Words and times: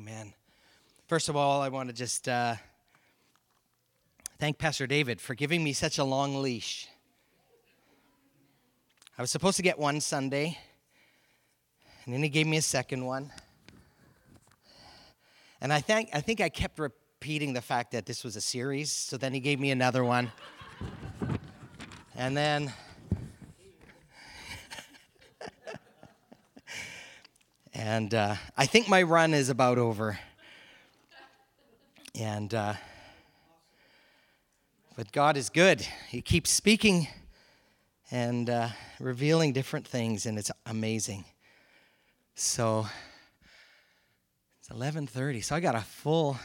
Amen. 0.00 0.32
First 1.08 1.28
of 1.28 1.36
all, 1.36 1.60
I 1.60 1.68
want 1.68 1.90
to 1.90 1.94
just 1.94 2.26
uh, 2.26 2.54
thank 4.38 4.56
Pastor 4.56 4.86
David 4.86 5.20
for 5.20 5.34
giving 5.34 5.62
me 5.62 5.74
such 5.74 5.98
a 5.98 6.04
long 6.04 6.40
leash. 6.40 6.88
I 9.18 9.20
was 9.20 9.30
supposed 9.30 9.58
to 9.58 9.62
get 9.62 9.78
one 9.78 10.00
Sunday, 10.00 10.56
and 12.06 12.14
then 12.14 12.22
he 12.22 12.30
gave 12.30 12.46
me 12.46 12.56
a 12.56 12.62
second 12.62 13.04
one. 13.04 13.30
And 15.60 15.70
I 15.70 15.80
think, 15.80 16.08
I 16.14 16.22
think 16.22 16.40
I 16.40 16.48
kept 16.48 16.78
repeating 16.78 17.52
the 17.52 17.60
fact 17.60 17.92
that 17.92 18.06
this 18.06 18.24
was 18.24 18.36
a 18.36 18.40
series, 18.40 18.90
so 18.90 19.18
then 19.18 19.34
he 19.34 19.40
gave 19.40 19.60
me 19.60 19.70
another 19.70 20.02
one. 20.02 20.32
And 22.16 22.34
then 22.34 22.72
and 27.80 28.12
uh, 28.12 28.34
I 28.58 28.66
think 28.66 28.90
my 28.90 29.02
run 29.02 29.32
is 29.32 29.48
about 29.48 29.78
over. 29.78 30.18
And 32.14 32.52
uh, 32.52 32.74
but 34.96 35.10
God 35.12 35.38
is 35.38 35.48
good. 35.48 35.80
He 36.10 36.20
keeps 36.20 36.50
speaking 36.50 37.08
and 38.10 38.50
uh, 38.50 38.68
revealing 38.98 39.54
different 39.54 39.88
things, 39.88 40.26
and 40.26 40.38
it's 40.38 40.50
amazing. 40.66 41.24
So 42.34 42.86
it's 44.58 44.68
11:30. 44.68 45.42
So 45.42 45.56
I 45.56 45.60
got 45.60 45.74
a 45.74 45.80
full 45.80 46.36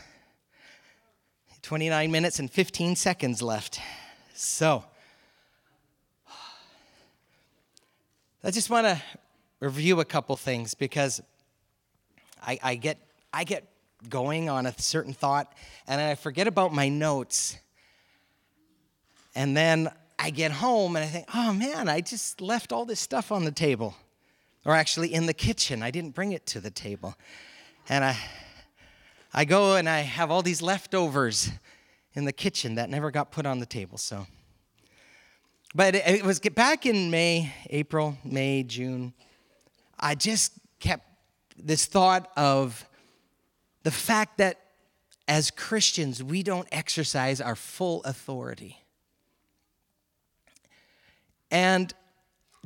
29 1.63 2.11
minutes 2.11 2.39
and 2.39 2.49
15 2.49 2.95
seconds 2.95 3.41
left. 3.41 3.81
So 4.35 4.85
I 8.41 8.51
just 8.51 8.69
want 8.69 8.87
to 8.87 9.01
review 9.65 9.99
a 9.99 10.05
couple 10.05 10.35
things 10.35 10.75
because 10.75 11.21
I, 12.45 12.59
I 12.61 12.75
get 12.75 12.99
I 13.33 13.43
get 13.43 13.67
going 14.07 14.47
on 14.47 14.65
a 14.65 14.73
certain 14.77 15.13
thought 15.13 15.51
and 15.87 15.99
I 15.99 16.15
forget 16.15 16.47
about 16.47 16.73
my 16.73 16.87
notes. 16.87 17.57
And 19.33 19.57
then 19.57 19.89
I 20.17 20.29
get 20.29 20.51
home 20.51 20.95
and 20.95 21.03
I 21.03 21.07
think, 21.07 21.25
oh 21.33 21.51
man, 21.51 21.89
I 21.89 21.99
just 22.01 22.39
left 22.39 22.71
all 22.71 22.85
this 22.85 22.99
stuff 22.99 23.31
on 23.31 23.43
the 23.43 23.51
table. 23.51 23.95
Or 24.63 24.73
actually 24.73 25.13
in 25.13 25.25
the 25.25 25.33
kitchen. 25.33 25.83
I 25.83 25.91
didn't 25.91 26.15
bring 26.15 26.31
it 26.31 26.45
to 26.47 26.59
the 26.59 26.71
table. 26.71 27.15
And 27.89 28.03
I 28.03 28.17
I 29.33 29.45
go 29.45 29.75
and 29.75 29.89
I 29.89 29.99
have 29.99 30.31
all 30.31 30.41
these 30.41 30.61
leftovers 30.61 31.49
in 32.13 32.23
the 32.25 32.31
kitchen 32.31 32.75
that 32.75 32.89
never 32.89 33.11
got 33.11 33.31
put 33.31 33.45
on 33.45 33.59
the 33.59 33.65
table. 33.65 33.97
So 33.97 34.27
but 35.75 35.93
it, 35.93 36.23
was 36.23 36.39
back 36.39 36.85
in 36.85 37.11
May, 37.11 37.53
April, 37.69 38.17
May, 38.23 38.63
June. 38.63 39.13
I 40.05 40.13
just 40.13 40.53
kept 40.79 41.07
this 41.57 41.87
thought 41.87 42.31
of 42.37 42.87
the 43.81 43.89
fact 43.89 44.37
that 44.37 44.59
as 45.27 45.49
Christians, 45.49 46.21
we 46.21 46.43
don't 46.43 46.67
exercise 46.71 47.41
our 47.41 47.55
full 47.55 48.03
authority. 48.03 48.83
And 51.49 51.91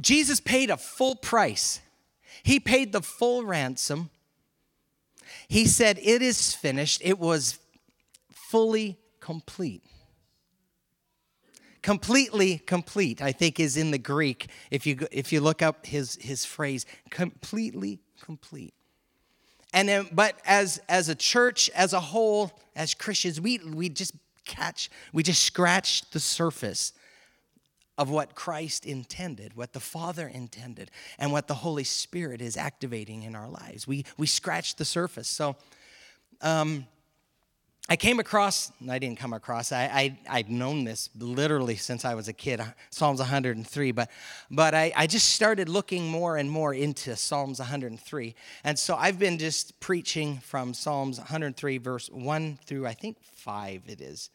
Jesus 0.02 0.42
paid 0.42 0.70
a 0.70 0.76
full 0.76 1.16
price, 1.16 1.80
He 2.44 2.60
paid 2.60 2.92
the 2.92 3.02
full 3.02 3.46
ransom. 3.46 4.10
He 5.48 5.66
said, 5.66 5.98
It 6.04 6.22
is 6.22 6.54
finished. 6.54 7.00
It 7.06 7.20
was 7.20 7.58
fully 8.34 8.98
complete. 9.22 9.84
Completely 11.82 12.58
complete, 12.60 13.22
I 13.22 13.32
think, 13.32 13.60
is 13.60 13.78
in 13.78 13.92
the 13.92 13.98
Greek. 13.98 14.48
If 14.70 14.86
you, 14.86 15.08
if 15.12 15.32
you 15.32 15.40
look 15.40 15.62
up 15.62 15.86
his, 15.86 16.16
his 16.22 16.46
phrase, 16.46 16.86
completely 17.10 18.00
complete. 18.22 18.74
And 19.74 19.88
then, 19.88 20.10
but 20.12 20.40
as, 20.46 20.82
as 20.90 21.10
a 21.10 21.16
church, 21.16 21.70
as 21.76 21.94
a 21.94 22.00
whole, 22.00 22.52
as 22.76 22.94
Christians, 22.94 23.40
we, 23.40 23.60
we 23.60 23.90
just 23.90 24.14
catch, 24.46 24.90
we 25.14 25.24
just 25.24 25.44
scratch 25.44 26.10
the 26.10 26.20
surface 26.20 26.92
of 27.98 28.10
what 28.10 28.34
Christ 28.34 28.86
intended, 28.86 29.56
what 29.56 29.74
the 29.74 29.80
Father 29.80 30.28
intended, 30.28 30.90
and 31.18 31.32
what 31.32 31.48
the 31.48 31.54
Holy 31.54 31.84
Spirit 31.84 32.42
is 32.42 32.58
activating 32.58 33.24
in 33.24 33.36
our 33.36 33.48
lives. 33.48 33.88
We, 33.88 34.06
we 34.18 34.26
scratch 34.26 34.78
the 34.78 34.86
surface. 34.86 35.28
So, 35.28 35.56
um, 36.42 36.88
I 37.92 37.96
came 37.96 38.20
across, 38.20 38.72
I 38.88 39.00
didn't 39.00 39.18
come 39.18 39.34
across, 39.34 39.72
I, 39.72 40.16
I, 40.30 40.38
would 40.38 40.50
known 40.50 40.84
this 40.84 41.10
literally 41.18 41.76
since 41.76 42.06
I 42.06 42.14
was 42.14 42.28
a 42.28 42.34
kid, 42.34 42.62
Psalms 42.92 43.18
103, 43.18 43.92
but, 43.94 44.12
but 44.52 44.76
I, 44.76 44.94
I 44.96 45.08
just 45.08 45.30
started 45.30 45.68
looking 45.68 46.08
more 46.08 46.38
and 46.38 46.52
more 46.52 46.72
into 46.72 47.16
Psalms 47.16 47.58
103. 47.58 48.36
And 48.64 48.78
so 48.78 48.96
I've 48.96 49.18
been 49.18 49.40
just 49.40 49.80
preaching 49.80 50.38
from 50.38 50.76
Psalms 50.76 51.18
103, 51.18 51.80
verse 51.80 52.12
1 52.12 52.60
through 52.64 52.86
I 52.86 52.94
think 52.94 53.18
5 53.24 53.82
it 53.88 54.02
is. 54.02 54.30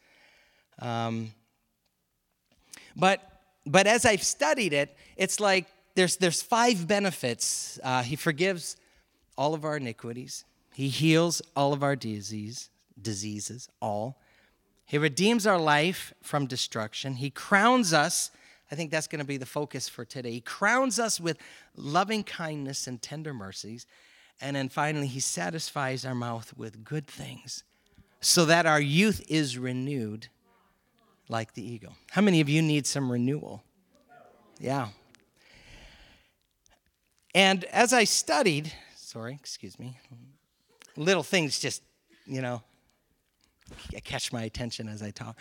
Um, 0.79 1.31
but, 2.93 3.21
but 3.65 3.87
as 3.87 4.03
I've 4.03 4.23
studied 4.23 4.73
it, 4.73 4.97
it's 5.15 5.39
like 5.39 5.65
there's, 5.95 6.17
there's 6.17 6.41
five 6.41 6.89
benefits. 6.89 7.79
Uh, 7.81 8.03
he 8.03 8.17
forgives 8.17 8.75
all 9.37 9.53
of 9.53 9.63
our 9.63 9.77
iniquities, 9.77 10.43
He 10.73 10.89
heals 10.89 11.41
all 11.55 11.71
of 11.71 11.83
our 11.83 11.95
disease 11.95 12.69
diseases, 13.01 13.69
all. 13.81 14.19
He 14.85 14.97
redeems 14.97 15.47
our 15.47 15.59
life 15.59 16.13
from 16.21 16.45
destruction. 16.45 17.15
He 17.15 17.29
crowns 17.29 17.93
us. 17.93 18.31
I 18.71 18.75
think 18.75 18.91
that's 18.91 19.07
going 19.07 19.19
to 19.19 19.25
be 19.25 19.37
the 19.37 19.45
focus 19.45 19.89
for 19.89 20.05
today. 20.05 20.31
He 20.31 20.41
crowns 20.41 20.99
us 20.99 21.19
with 21.19 21.37
loving 21.75 22.23
kindness 22.23 22.87
and 22.87 23.01
tender 23.01 23.33
mercies. 23.33 23.85
And 24.41 24.55
then 24.55 24.69
finally, 24.69 25.07
He 25.07 25.19
satisfies 25.19 26.05
our 26.05 26.15
mouth 26.15 26.53
with 26.55 26.83
good 26.83 27.07
things 27.07 27.63
so 28.21 28.45
that 28.45 28.65
our 28.65 28.81
youth 28.81 29.23
is 29.27 29.57
renewed 29.57 30.27
like 31.29 31.53
the 31.53 31.63
eagle. 31.63 31.95
How 32.11 32.21
many 32.21 32.41
of 32.41 32.49
you 32.49 32.61
need 32.61 32.85
some 32.85 33.11
renewal? 33.11 33.63
Yeah. 34.59 34.89
And 37.33 37.65
as 37.65 37.91
I 37.91 38.05
studied, 38.05 38.71
sorry, 38.95 39.33
excuse 39.33 39.77
me, 39.77 39.99
little 40.95 41.23
things 41.23 41.59
just, 41.59 41.83
you 42.25 42.41
know, 42.41 42.63
catch 44.03 44.31
my 44.31 44.43
attention 44.43 44.87
as 44.87 45.01
I 45.01 45.11
talk. 45.11 45.37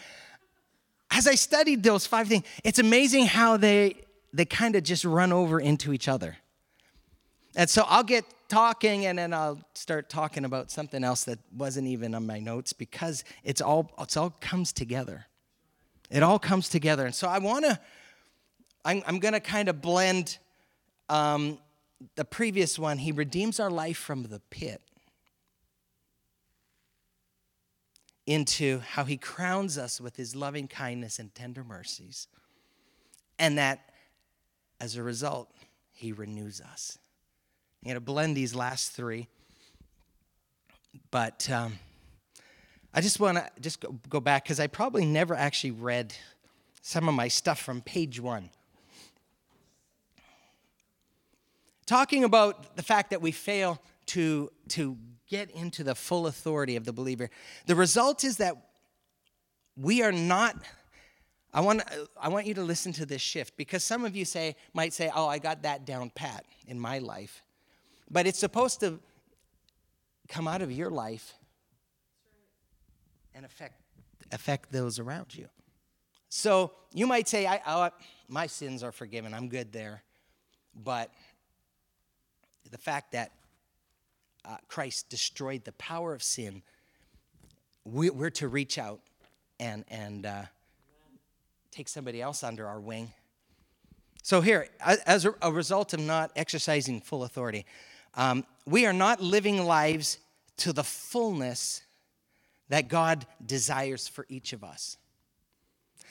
As 1.11 1.27
I 1.27 1.35
studied 1.35 1.83
those 1.83 2.07
five 2.07 2.29
things, 2.29 2.45
it's 2.65 2.79
amazing 2.79 3.27
how 3.27 3.57
they 3.57 3.97
they 4.33 4.45
kind 4.45 4.75
of 4.75 4.83
just 4.83 5.05
run 5.05 5.33
over 5.33 5.61
into 5.61 5.93
each 5.93 6.09
other. 6.09 6.37
And 7.55 7.71
so 7.71 7.85
I'll 7.87 8.03
get 8.03 8.25
talking 8.49 9.07
and 9.07 9.17
then 9.17 9.33
I'll 9.33 9.61
start 9.75 10.09
talking 10.09 10.45
about 10.45 10.73
something 10.73 11.05
else 11.05 11.25
that 11.25 11.39
wasn't 11.57 11.87
even 11.87 12.15
on 12.17 12.27
my 12.27 12.41
notes 12.41 12.73
because 12.73 13.23
it's 13.45 13.61
all 13.61 13.93
it's 13.99 14.17
all 14.17 14.31
comes 14.41 14.73
together. 14.73 15.27
It 16.11 16.23
all 16.23 16.39
comes 16.39 16.69
together. 16.69 17.07
And 17.07 17.15
so 17.15 17.29
I 17.29 17.39
want 17.39 17.65
to 17.65 17.79
I'm, 18.85 19.03
I'm 19.07 19.19
going 19.19 19.35
to 19.35 19.41
kind 19.41 19.69
of 19.69 19.81
blend 19.81 20.39
um, 21.09 21.59
the 22.17 22.25
previous 22.25 22.79
one. 22.79 22.99
He 22.99 23.13
redeems 23.13 23.59
our 23.59 23.71
life 23.71 23.97
from 23.97 24.25
the 24.25 24.41
pit. 24.51 24.83
Into 28.27 28.81
how 28.81 29.05
he 29.05 29.17
crowns 29.17 29.77
us 29.77 30.01
with 30.01 30.17
his 30.17 30.35
loving 30.35 30.67
kindness 30.69 31.19
and 31.19 31.35
tender 31.35 31.63
mercies. 31.63 32.27
And 33.39 33.59
that 33.59 33.91
as 34.81 34.97
a 34.97 35.03
result, 35.03 35.51
he 35.93 36.13
renews 36.13 36.61
us. 36.61 36.99
I'm 37.83 37.89
going 37.89 37.97
to 37.97 38.01
blend 38.01 38.37
these 38.37 38.55
last 38.55 38.93
three. 38.93 39.29
But 41.11 41.49
um, 41.51 41.79
I 42.93 43.01
just 43.01 43.21
want 43.21 43.39
to 43.39 43.49
just 43.61 43.81
go, 43.81 43.99
go 44.09 44.21
back 44.21 44.45
because 44.45 44.61
I 44.61 44.69
probably 44.69 45.05
never 45.05 45.35
actually 45.35 45.73
read 45.73 46.15
some 46.81 47.09
of 47.09 47.15
my 47.15 47.29
stuff 47.29 47.61
from 47.61 47.81
page 47.81 48.21
one. 48.21 48.51
Talking 51.87 52.25
about 52.25 52.77
the 52.77 52.83
fact 52.83 53.11
that 53.11 53.21
we 53.21 53.33
fail 53.33 53.81
to, 54.07 54.51
to 54.69 54.97
get 55.29 55.51
into 55.51 55.85
the 55.85 55.95
full 55.95 56.27
authority 56.27 56.77
of 56.77 56.85
the 56.85 56.93
believer. 56.93 57.31
The 57.67 57.75
result 57.75 58.25
is 58.25 58.39
that 58.39 58.57
we 59.77 60.03
are 60.03 60.13
not 60.13 60.57
I 61.55 61.61
want, 61.61 61.83
I 62.21 62.29
want 62.31 62.47
you 62.47 62.55
to 62.55 62.65
listen 62.65 62.93
to 62.95 63.07
this 63.07 63.23
shift 63.23 63.57
because 63.57 63.85
some 63.85 64.05
of 64.05 64.17
you 64.17 64.25
say 64.25 64.57
might 64.73 64.93
say, 64.93 65.09
"Oh, 65.15 65.29
I 65.29 65.39
got 65.39 65.63
that 65.63 65.85
down 65.87 66.11
pat 66.11 66.45
in 66.67 66.81
my 66.81 66.99
life." 66.99 67.45
But 68.11 68.27
it's 68.27 68.41
supposed 68.41 68.81
to 68.81 68.99
come 70.29 70.49
out 70.49 70.63
of 70.63 70.73
your 70.73 70.91
life 70.91 71.35
and 73.35 73.45
affect 73.45 73.81
affect 74.33 74.73
those 74.73 74.99
around 74.99 75.33
you. 75.37 75.49
So, 76.29 76.73
you 76.93 77.07
might 77.07 77.29
say, 77.29 77.47
I, 77.47 77.61
oh, 77.65 77.91
my 78.27 78.49
sins 78.49 78.83
are 78.83 78.91
forgiven. 78.91 79.33
I'm 79.33 79.49
good 79.49 79.73
there." 79.73 80.03
But 80.75 81.13
the 82.69 82.79
fact 82.79 83.13
that 83.13 83.31
uh, 84.45 84.57
Christ 84.69 85.09
destroyed 85.09 85.65
the 85.65 85.73
power 85.73 86.15
of 86.15 86.23
sin, 86.23 86.63
we, 87.85 88.11
are 88.11 88.31
to 88.31 88.49
reach 88.49 88.79
out 88.79 89.01
and, 89.61 89.85
and 89.89 90.27
uh, 90.27 90.43
take 91.71 91.89
somebody 91.89 92.21
else 92.23 92.43
under 92.43 92.67
our 92.67 92.81
wing. 92.81 93.13
So, 94.23 94.41
here, 94.41 94.69
as 94.81 95.27
a 95.43 95.53
result 95.53 95.93
of 95.93 96.01
not 96.01 96.31
exercising 96.35 97.03
full 97.03 97.25
authority, 97.25 97.67
um, 98.15 98.47
we 98.65 98.87
are 98.87 98.93
not 98.93 99.21
living 99.21 99.65
lives 99.65 100.19
to 100.59 100.73
the 100.73 100.85
fullness 100.85 101.83
that 102.71 102.89
God 102.89 103.27
desires 103.45 104.09
for 104.09 104.25
each 104.31 104.53
of 104.55 104.65
us. 104.65 104.97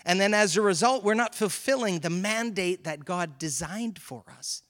And 0.06 0.20
then 0.20 0.34
as 0.34 0.58
a 0.58 0.62
result, 0.62 1.04
we're 1.04 1.14
not 1.14 1.34
fulfilling 1.34 2.00
the 2.00 2.10
mandate 2.10 2.84
that 2.84 3.06
God 3.06 3.40
designed 3.40 3.98
for 3.98 4.24
us. 4.38 4.62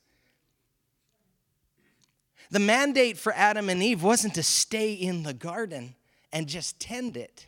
The 2.54 2.60
mandate 2.60 3.18
for 3.18 3.34
Adam 3.34 3.68
and 3.68 3.82
Eve 3.82 4.04
wasn't 4.04 4.36
to 4.36 4.44
stay 4.44 4.94
in 4.94 5.24
the 5.24 5.34
garden 5.34 5.96
and 6.32 6.48
just 6.48 6.80
tend 6.80 7.18
it, 7.18 7.48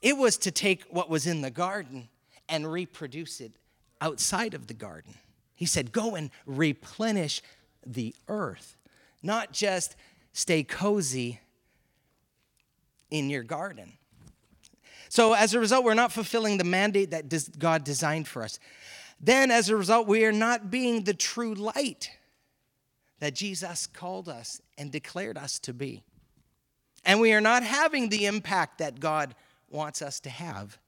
it 0.00 0.16
was 0.16 0.38
to 0.38 0.50
take 0.50 0.84
what 0.84 1.10
was 1.10 1.26
in 1.26 1.42
the 1.42 1.50
garden 1.50 2.08
and 2.48 2.72
reproduce 2.72 3.38
it 3.38 3.52
outside 4.00 4.54
of 4.54 4.66
the 4.66 4.72
garden. 4.72 5.12
He 5.54 5.66
said, 5.66 5.92
Go 5.92 6.14
and 6.14 6.30
replenish 6.46 7.42
the 7.86 8.14
earth, 8.28 8.78
not 9.22 9.52
just 9.52 9.94
stay 10.32 10.62
cozy 10.62 11.40
in 13.10 13.28
your 13.28 13.42
garden. 13.42 13.92
So, 15.10 15.34
as 15.34 15.52
a 15.52 15.60
result, 15.60 15.84
we're 15.84 15.92
not 15.92 16.12
fulfilling 16.12 16.56
the 16.56 16.64
mandate 16.64 17.10
that 17.10 17.58
God 17.58 17.84
designed 17.84 18.26
for 18.26 18.42
us. 18.42 18.58
Then, 19.20 19.50
as 19.50 19.68
a 19.68 19.76
result, 19.76 20.06
we 20.06 20.24
are 20.24 20.32
not 20.32 20.70
being 20.70 21.04
the 21.04 21.12
true 21.12 21.52
light 21.52 22.08
that 23.20 23.34
Jesus 23.34 23.86
called 23.86 24.28
us 24.28 24.60
and 24.76 24.90
declared 24.90 25.38
us 25.38 25.58
to 25.60 25.72
be. 25.72 26.02
And 27.04 27.20
we 27.20 27.32
are 27.32 27.40
not 27.40 27.62
having 27.62 28.08
the 28.08 28.26
impact 28.26 28.78
that 28.78 29.00
God 29.00 29.34
wants 29.70 30.02
us 30.02 30.20
to 30.20 30.30
have. 30.30 30.78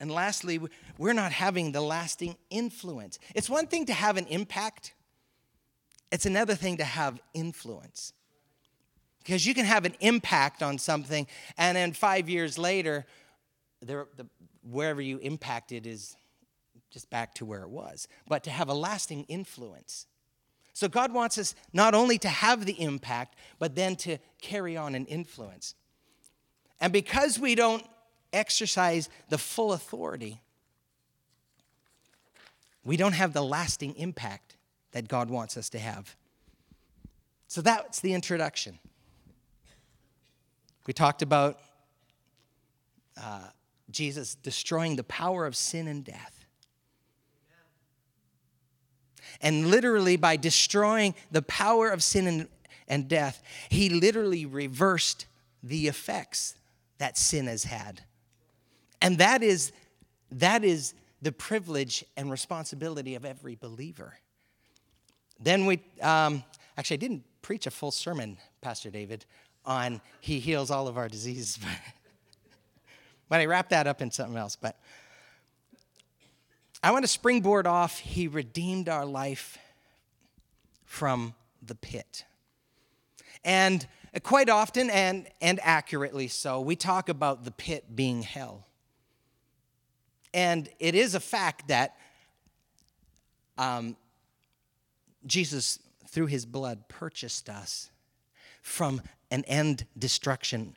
And 0.00 0.10
lastly, 0.10 0.60
we're 0.98 1.12
not 1.12 1.32
having 1.32 1.72
the 1.72 1.80
lasting 1.80 2.36
influence. 2.50 3.18
It's 3.34 3.48
one 3.48 3.66
thing 3.66 3.86
to 3.86 3.92
have 3.92 4.16
an 4.16 4.26
impact, 4.26 4.94
it's 6.12 6.26
another 6.26 6.54
thing 6.54 6.78
to 6.78 6.84
have 6.84 7.20
influence. 7.34 8.12
Because 9.18 9.44
you 9.44 9.54
can 9.54 9.64
have 9.64 9.84
an 9.84 9.96
impact 10.00 10.62
on 10.62 10.78
something, 10.78 11.26
and 11.58 11.76
then 11.76 11.92
five 11.92 12.28
years 12.28 12.58
later, 12.58 13.06
the, 13.80 14.06
wherever 14.62 15.00
you 15.00 15.18
impacted 15.18 15.84
is 15.86 16.16
just 16.90 17.10
back 17.10 17.34
to 17.34 17.44
where 17.44 17.62
it 17.62 17.68
was. 17.68 18.06
But 18.28 18.44
to 18.44 18.50
have 18.50 18.68
a 18.68 18.74
lasting 18.74 19.24
influence. 19.24 20.06
So 20.76 20.88
God 20.88 21.14
wants 21.14 21.38
us 21.38 21.54
not 21.72 21.94
only 21.94 22.18
to 22.18 22.28
have 22.28 22.66
the 22.66 22.78
impact, 22.78 23.38
but 23.58 23.74
then 23.74 23.96
to 23.96 24.18
carry 24.42 24.76
on 24.76 24.94
an 24.94 25.06
influence. 25.06 25.74
And 26.82 26.92
because 26.92 27.38
we 27.38 27.54
don't 27.54 27.82
exercise 28.30 29.08
the 29.30 29.38
full 29.38 29.72
authority, 29.72 30.42
we 32.84 32.98
don't 32.98 33.14
have 33.14 33.32
the 33.32 33.42
lasting 33.42 33.96
impact 33.96 34.58
that 34.92 35.08
God 35.08 35.30
wants 35.30 35.56
us 35.56 35.70
to 35.70 35.78
have. 35.78 36.14
So 37.48 37.62
that's 37.62 38.00
the 38.00 38.12
introduction. 38.12 38.78
We 40.86 40.92
talked 40.92 41.22
about 41.22 41.58
uh, 43.18 43.48
Jesus 43.90 44.34
destroying 44.34 44.96
the 44.96 45.04
power 45.04 45.46
of 45.46 45.56
sin 45.56 45.88
and 45.88 46.04
death. 46.04 46.35
And 49.40 49.68
literally, 49.68 50.16
by 50.16 50.36
destroying 50.36 51.14
the 51.30 51.42
power 51.42 51.90
of 51.90 52.02
sin 52.02 52.26
and, 52.26 52.48
and 52.88 53.08
death, 53.08 53.42
he 53.68 53.88
literally 53.88 54.46
reversed 54.46 55.26
the 55.62 55.88
effects 55.88 56.54
that 56.98 57.18
sin 57.18 57.46
has 57.46 57.64
had. 57.64 58.02
And 59.02 59.18
that 59.18 59.42
is, 59.42 59.72
that 60.30 60.64
is 60.64 60.94
the 61.22 61.32
privilege 61.32 62.04
and 62.16 62.30
responsibility 62.30 63.14
of 63.14 63.24
every 63.24 63.54
believer. 63.54 64.14
Then 65.40 65.66
we, 65.66 65.80
um, 66.00 66.42
actually, 66.78 66.94
I 66.94 66.98
didn't 66.98 67.24
preach 67.42 67.66
a 67.66 67.70
full 67.70 67.90
sermon, 67.90 68.38
Pastor 68.60 68.90
David, 68.90 69.24
on 69.64 70.00
He 70.20 70.38
heals 70.38 70.70
all 70.70 70.88
of 70.88 70.96
our 70.96 71.08
diseases. 71.08 71.58
but 73.28 73.40
I 73.40 73.46
wrapped 73.46 73.70
that 73.70 73.86
up 73.86 74.00
in 74.00 74.10
something 74.10 74.36
else. 74.36 74.56
But 74.56 74.78
I 76.86 76.92
want 76.92 77.02
to 77.02 77.08
springboard 77.08 77.66
off 77.66 77.98
He 77.98 78.28
redeemed 78.28 78.88
our 78.88 79.04
life 79.04 79.58
from 80.84 81.34
the 81.60 81.74
pit. 81.74 82.24
And 83.44 83.84
quite 84.22 84.48
often, 84.48 84.88
and, 84.90 85.26
and 85.40 85.58
accurately 85.64 86.28
so, 86.28 86.60
we 86.60 86.76
talk 86.76 87.08
about 87.08 87.44
the 87.44 87.50
pit 87.50 87.96
being 87.96 88.22
hell. 88.22 88.68
And 90.32 90.68
it 90.78 90.94
is 90.94 91.16
a 91.16 91.18
fact 91.18 91.66
that 91.66 91.96
um, 93.58 93.96
Jesus, 95.26 95.80
through 96.06 96.26
his 96.26 96.46
blood, 96.46 96.86
purchased 96.86 97.48
us 97.48 97.90
from 98.62 99.02
an 99.32 99.42
end 99.46 99.86
destruction 99.98 100.76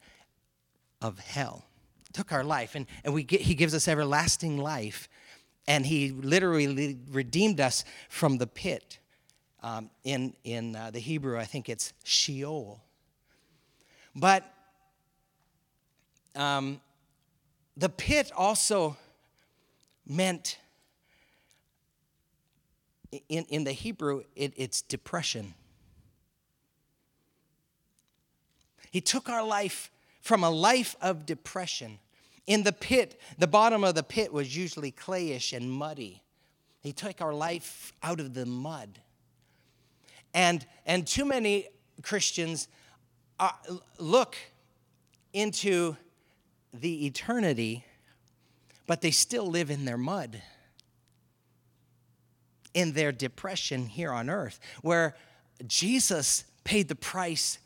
of 1.04 1.20
hell. 1.20 1.66
Took 2.14 2.32
our 2.32 2.44
life, 2.44 2.74
and, 2.74 2.88
and 3.04 3.14
we 3.14 3.22
get, 3.22 3.42
he 3.42 3.54
gives 3.54 3.76
us 3.76 3.88
everlasting 3.88 4.58
life. 4.58 5.08
And 5.68 5.86
he 5.86 6.12
literally 6.12 6.98
redeemed 7.12 7.60
us 7.60 7.86
from 8.10 8.38
the 8.38 8.48
pit. 8.48 9.00
Um, 9.62 9.90
in 10.04 10.34
in 10.44 10.76
uh, 10.76 10.90
the 10.90 11.00
Hebrew, 11.00 11.38
I 11.38 11.44
think 11.44 11.68
it's 11.68 11.94
Sheol. 12.04 12.82
But 14.16 14.44
um, 16.36 16.80
the 17.78 17.90
pit 17.90 18.32
also 18.36 18.98
meant, 20.06 20.58
in, 23.28 23.46
in 23.50 23.64
the 23.64 23.72
Hebrew, 23.72 24.24
it, 24.36 24.54
it's 24.56 24.82
depression. 24.82 25.54
He 28.92 29.02
took 29.02 29.30
our 29.30 29.44
life 29.44 29.92
from 30.22 30.44
a 30.44 30.50
life 30.50 30.96
of 31.02 31.26
depression. 31.26 32.00
In 32.50 32.64
the 32.64 32.74
pit, 32.74 33.22
the 33.38 33.46
bottom 33.46 33.84
of 33.84 33.94
the 33.94 34.02
pit 34.02 34.34
was 34.34 34.58
usually 34.58 34.92
clayish 34.92 35.54
and 35.54 35.72
muddy. 35.72 36.24
He 36.82 36.92
took 36.92 37.22
our 37.22 37.32
life 37.32 37.94
out 38.02 38.20
of 38.20 38.34
the 38.34 38.48
mud. 38.48 39.00
And, 40.34 40.66
and 40.84 41.06
too 41.06 41.26
many 41.26 41.68
Christians 42.02 42.68
uh, 43.40 43.52
look 44.00 44.36
into 45.32 45.96
the 46.74 47.06
eternity, 47.06 47.86
but 48.88 49.02
they 49.02 49.12
still 49.12 49.46
live 49.46 49.70
in 49.70 49.86
their 49.86 49.98
mud, 49.98 50.42
in 52.74 52.94
their 52.94 53.12
depression 53.12 53.86
here 53.86 54.12
on 54.12 54.28
earth, 54.28 54.60
where 54.82 55.16
Jesus 55.68 56.46
paid 56.64 56.88
the 56.88 56.96
price 56.96 57.60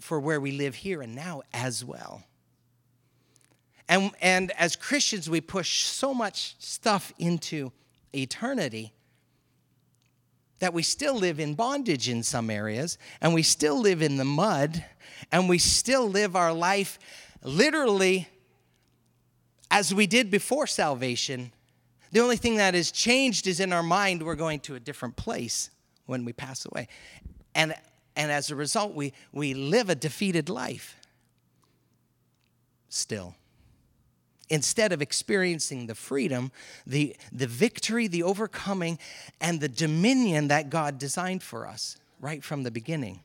for 0.00 0.20
where 0.20 0.40
we 0.40 0.52
live 0.52 0.76
here 0.76 1.02
and 1.02 1.16
now 1.16 1.42
as 1.52 1.84
well. 1.84 2.22
And, 3.88 4.10
and 4.20 4.50
as 4.52 4.76
Christians, 4.76 5.28
we 5.28 5.40
push 5.40 5.84
so 5.84 6.14
much 6.14 6.56
stuff 6.58 7.12
into 7.18 7.72
eternity 8.14 8.92
that 10.60 10.72
we 10.72 10.82
still 10.82 11.14
live 11.14 11.40
in 11.40 11.54
bondage 11.54 12.08
in 12.08 12.22
some 12.22 12.48
areas, 12.48 12.96
and 13.20 13.34
we 13.34 13.42
still 13.42 13.78
live 13.78 14.00
in 14.00 14.16
the 14.16 14.24
mud, 14.24 14.84
and 15.30 15.48
we 15.48 15.58
still 15.58 16.08
live 16.08 16.36
our 16.36 16.52
life 16.52 16.98
literally 17.42 18.28
as 19.70 19.92
we 19.92 20.06
did 20.06 20.30
before 20.30 20.66
salvation. 20.66 21.52
The 22.12 22.20
only 22.20 22.36
thing 22.36 22.56
that 22.56 22.74
has 22.74 22.90
changed 22.90 23.46
is 23.46 23.60
in 23.60 23.72
our 23.72 23.82
mind, 23.82 24.22
we're 24.22 24.36
going 24.36 24.60
to 24.60 24.76
a 24.76 24.80
different 24.80 25.16
place 25.16 25.70
when 26.06 26.24
we 26.24 26.32
pass 26.32 26.64
away. 26.64 26.88
And 27.54 27.74
and 28.16 28.30
as 28.30 28.50
a 28.50 28.56
result, 28.56 28.94
we, 28.94 29.12
we 29.32 29.54
live 29.54 29.90
a 29.90 29.94
defeated 29.94 30.48
life 30.48 30.96
still. 32.88 33.34
Instead 34.50 34.92
of 34.92 35.00
experiencing 35.00 35.86
the 35.86 35.94
freedom, 35.94 36.52
the, 36.86 37.16
the 37.32 37.46
victory, 37.46 38.06
the 38.06 38.22
overcoming, 38.22 38.98
and 39.40 39.60
the 39.60 39.68
dominion 39.68 40.48
that 40.48 40.68
God 40.68 40.98
designed 40.98 41.42
for 41.42 41.66
us 41.66 41.96
right 42.20 42.44
from 42.44 42.62
the 42.62 42.70
beginning. 42.70 43.20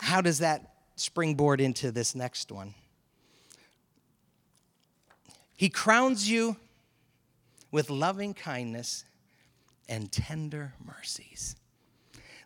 How 0.00 0.20
does 0.20 0.38
that 0.38 0.74
springboard 0.96 1.60
into 1.60 1.90
this 1.90 2.14
next 2.14 2.50
one? 2.52 2.74
He 5.56 5.68
crowns 5.68 6.28
you 6.28 6.56
with 7.70 7.88
loving 7.88 8.34
kindness 8.34 9.04
and 9.88 10.12
tender 10.12 10.74
mercies. 10.84 11.56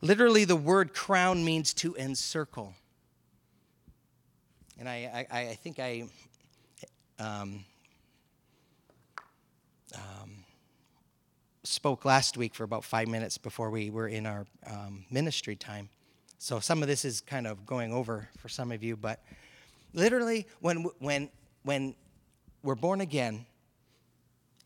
Literally, 0.01 0.45
the 0.45 0.57
word 0.57 0.95
crown 0.95 1.45
means 1.45 1.75
to 1.75 1.95
encircle. 1.97 2.75
And 4.81 4.89
I, 4.89 5.27
I, 5.31 5.41
I 5.41 5.55
think 5.55 5.79
I 5.79 6.05
um, 7.19 7.65
um, 9.95 10.45
spoke 11.65 12.07
last 12.07 12.39
week 12.39 12.55
for 12.55 12.65
about 12.65 12.83
five 12.85 13.07
minutes 13.07 13.39
before 13.39 13.71
we 13.71 13.91
were 13.91 14.09
in 14.09 14.27
our 14.27 14.47
um, 14.67 15.05
ministry 15.11 15.55
time. 15.55 15.91
So 16.39 16.61
some 16.61 16.81
of 16.83 16.89
this 16.89 17.05
is 17.05 17.21
kind 17.21 17.47
of 17.47 17.67
going 17.67 17.93
over 17.93 18.31
for 18.39 18.49
some 18.49 18.73
of 18.73 18.83
you, 18.83 18.97
but 18.97 19.23
literally, 19.93 20.47
when, 20.61 20.85
when, 20.99 21.29
when 21.63 21.95
we're 22.63 22.75
born 22.75 23.03
again, 23.03 23.45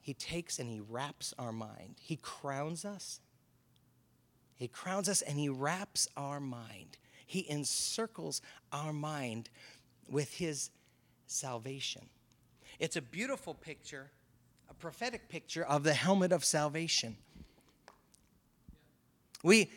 he 0.01 0.15
takes 0.15 0.61
and 0.61 0.71
he 0.71 0.81
wraps 0.81 1.35
our 1.41 1.53
mind. 1.53 1.97
He 2.01 2.17
crowns 2.17 2.85
us 2.85 3.21
He 4.55 4.69
crowns 4.69 5.09
us 5.09 5.23
and 5.23 5.39
he 5.39 5.49
wraps 5.49 6.09
our 6.17 6.41
mind. 6.41 6.99
He 7.27 7.47
encircles 7.51 8.43
our 8.73 8.93
mind 8.93 9.51
with 10.09 10.35
his 10.35 10.71
salvation. 11.27 12.03
It's 12.79 12.97
a 12.97 13.03
beautiful 13.03 13.55
picture, 13.55 14.11
a 14.71 14.75
prophetic 14.75 15.29
picture 15.29 15.65
of 15.65 15.85
the 15.85 15.95
helmet 15.95 16.33
of 16.33 16.45
salvation. 16.45 17.17
We, 19.43 19.71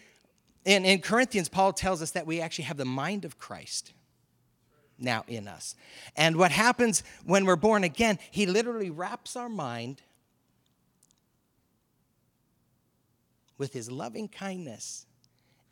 in, 0.65 0.86
in 0.86 1.00
Corinthians, 1.00 1.50
Paul 1.50 1.74
tells 1.74 2.01
us 2.01 2.12
that 2.12 2.25
we 2.25 2.41
actually 2.41 2.65
have 2.65 2.77
the 2.77 2.86
mind 2.86 3.25
of 3.25 3.38
Christ 3.38 3.93
now 4.98 5.24
in 5.27 5.48
us. 5.48 5.75
And 6.15 6.38
what 6.38 6.51
happens 6.51 7.03
when 7.25 7.46
we're 7.46 7.55
born 7.55 7.84
again, 7.84 8.17
he 8.31 8.46
literally 8.46 8.89
wraps 8.89 9.36
our 9.36 9.50
mind 9.50 10.01
with 13.57 13.74
his 13.74 13.91
loving 13.91 14.27
kindness 14.27 15.05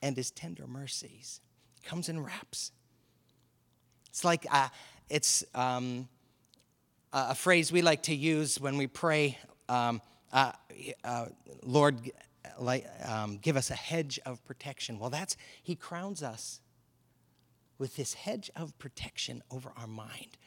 and 0.02 0.16
his 0.16 0.32
tender 0.32 0.68
mercies. 0.68 1.42
Comes 1.84 2.10
and 2.10 2.24
wraps. 2.24 2.72
It's 4.16 4.24
like 4.24 4.48
uh, 4.50 4.70
it's 5.10 5.44
um, 5.54 6.08
a 7.12 7.36
phrase 7.36 7.70
we 7.70 7.82
like 7.82 8.04
to 8.04 8.16
use 8.16 8.58
when 8.62 8.78
we 8.78 8.88
pray, 8.88 9.38
um, 9.68 10.02
uh, 10.32 10.54
uh, 11.04 11.26
Lord, 11.64 12.00
like, 12.58 12.88
um, 13.06 13.40
give 13.40 13.58
us 13.58 13.72
a 13.72 13.76
hedge 13.76 14.18
of 14.26 14.42
protection. 14.46 15.00
Well, 15.00 15.10
that's, 15.10 15.36
He 15.62 15.76
crowns 15.76 16.24
us 16.24 16.62
with 17.78 17.98
this 17.98 18.14
hedge 18.14 18.50
of 18.56 18.80
protection 18.80 19.44
over 19.52 19.74
our 19.76 19.86
mind. 19.86 20.38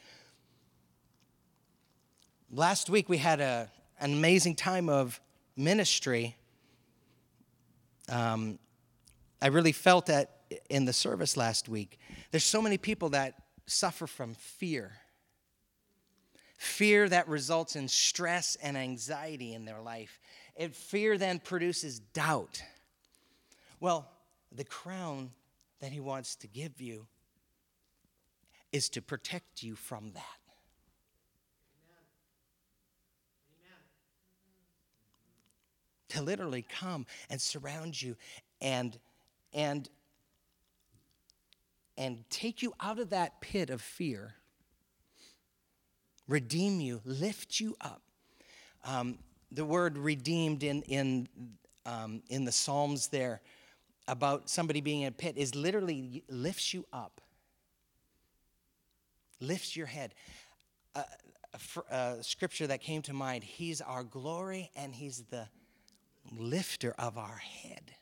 Last 2.50 2.88
week 2.88 3.10
we 3.10 3.18
had 3.18 3.38
a, 3.42 3.70
an 4.00 4.14
amazing 4.14 4.54
time 4.54 4.88
of 4.88 5.20
ministry. 5.56 6.36
Um, 8.08 8.58
I 9.42 9.48
really 9.48 9.72
felt 9.72 10.06
that 10.06 10.38
in 10.70 10.86
the 10.86 10.94
service 10.94 11.36
last 11.36 11.68
week. 11.68 11.98
There's 12.30 12.44
so 12.44 12.62
many 12.62 12.78
people 12.78 13.10
that 13.10 13.34
suffer 13.68 14.06
from 14.06 14.34
fear. 14.34 14.92
Fear 16.56 17.08
that 17.10 17.28
results 17.28 17.76
in 17.76 17.86
stress 17.86 18.56
and 18.62 18.76
anxiety 18.76 19.54
in 19.54 19.64
their 19.64 19.80
life. 19.80 20.18
And 20.56 20.74
fear 20.74 21.16
then 21.16 21.38
produces 21.38 22.00
doubt. 22.00 22.62
Well, 23.78 24.10
the 24.50 24.64
crown 24.64 25.30
that 25.80 25.92
he 25.92 26.00
wants 26.00 26.34
to 26.36 26.48
give 26.48 26.80
you 26.80 27.06
is 28.72 28.88
to 28.90 29.02
protect 29.02 29.62
you 29.62 29.76
from 29.76 30.12
that. 30.12 30.24
to 36.08 36.22
literally 36.22 36.62
come 36.62 37.06
and 37.30 37.40
surround 37.40 38.00
you 38.00 38.16
and 38.60 38.98
and 39.52 39.88
and 41.98 42.24
take 42.30 42.62
you 42.62 42.72
out 42.80 42.98
of 42.98 43.10
that 43.10 43.40
pit 43.42 43.68
of 43.68 43.82
fear 43.82 44.34
redeem 46.26 46.80
you 46.80 47.02
lift 47.04 47.60
you 47.60 47.76
up 47.80 48.00
um, 48.84 49.18
the 49.52 49.64
word 49.64 49.98
redeemed 49.98 50.62
in 50.62 50.82
in 50.82 51.28
um, 51.84 52.22
in 52.30 52.44
the 52.44 52.52
psalms 52.52 53.08
there 53.08 53.42
about 54.06 54.48
somebody 54.48 54.80
being 54.80 55.02
in 55.02 55.08
a 55.08 55.12
pit 55.12 55.36
is 55.36 55.54
literally 55.54 56.24
lifts 56.30 56.72
you 56.72 56.86
up 56.92 57.20
lifts 59.40 59.76
your 59.76 59.86
head 59.86 60.14
a, 60.94 61.04
a, 61.52 61.94
a 61.94 62.22
scripture 62.22 62.66
that 62.66 62.80
came 62.80 63.02
to 63.02 63.12
mind 63.12 63.44
he's 63.44 63.82
our 63.82 64.04
glory 64.04 64.70
and 64.74 64.94
he's 64.94 65.24
the 65.30 65.46
lifter 66.36 66.94
of 66.98 67.16
our 67.16 67.36
head. 67.36 67.94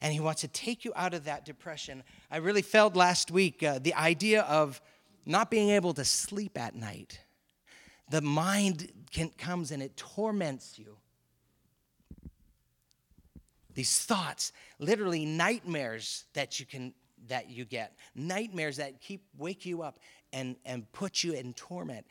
And 0.00 0.12
He 0.12 0.20
wants 0.20 0.40
to 0.42 0.48
take 0.48 0.84
you 0.84 0.92
out 0.96 1.14
of 1.14 1.24
that 1.24 1.44
depression. 1.44 2.02
I 2.30 2.38
really 2.38 2.62
felt 2.62 2.96
last 2.96 3.30
week 3.30 3.62
uh, 3.62 3.78
the 3.78 3.94
idea 3.94 4.42
of 4.42 4.80
not 5.26 5.50
being 5.50 5.70
able 5.70 5.94
to 5.94 6.04
sleep 6.04 6.58
at 6.58 6.74
night. 6.74 7.20
The 8.08 8.20
mind 8.20 8.90
can, 9.12 9.30
comes 9.30 9.70
and 9.70 9.82
it 9.82 9.96
torments 9.96 10.78
you. 10.78 10.96
These 13.74 13.98
thoughts, 14.00 14.52
literally 14.78 15.24
nightmares 15.24 16.24
that 16.34 16.58
you 16.58 16.66
can 16.66 16.92
that 17.28 17.50
you 17.50 17.66
get, 17.66 17.96
nightmares 18.14 18.78
that 18.78 19.00
keep 19.02 19.22
wake 19.36 19.66
you 19.66 19.82
up 19.82 19.98
and, 20.32 20.56
and 20.64 20.90
put 20.90 21.22
you 21.22 21.34
in 21.34 21.52
torment. 21.52 22.06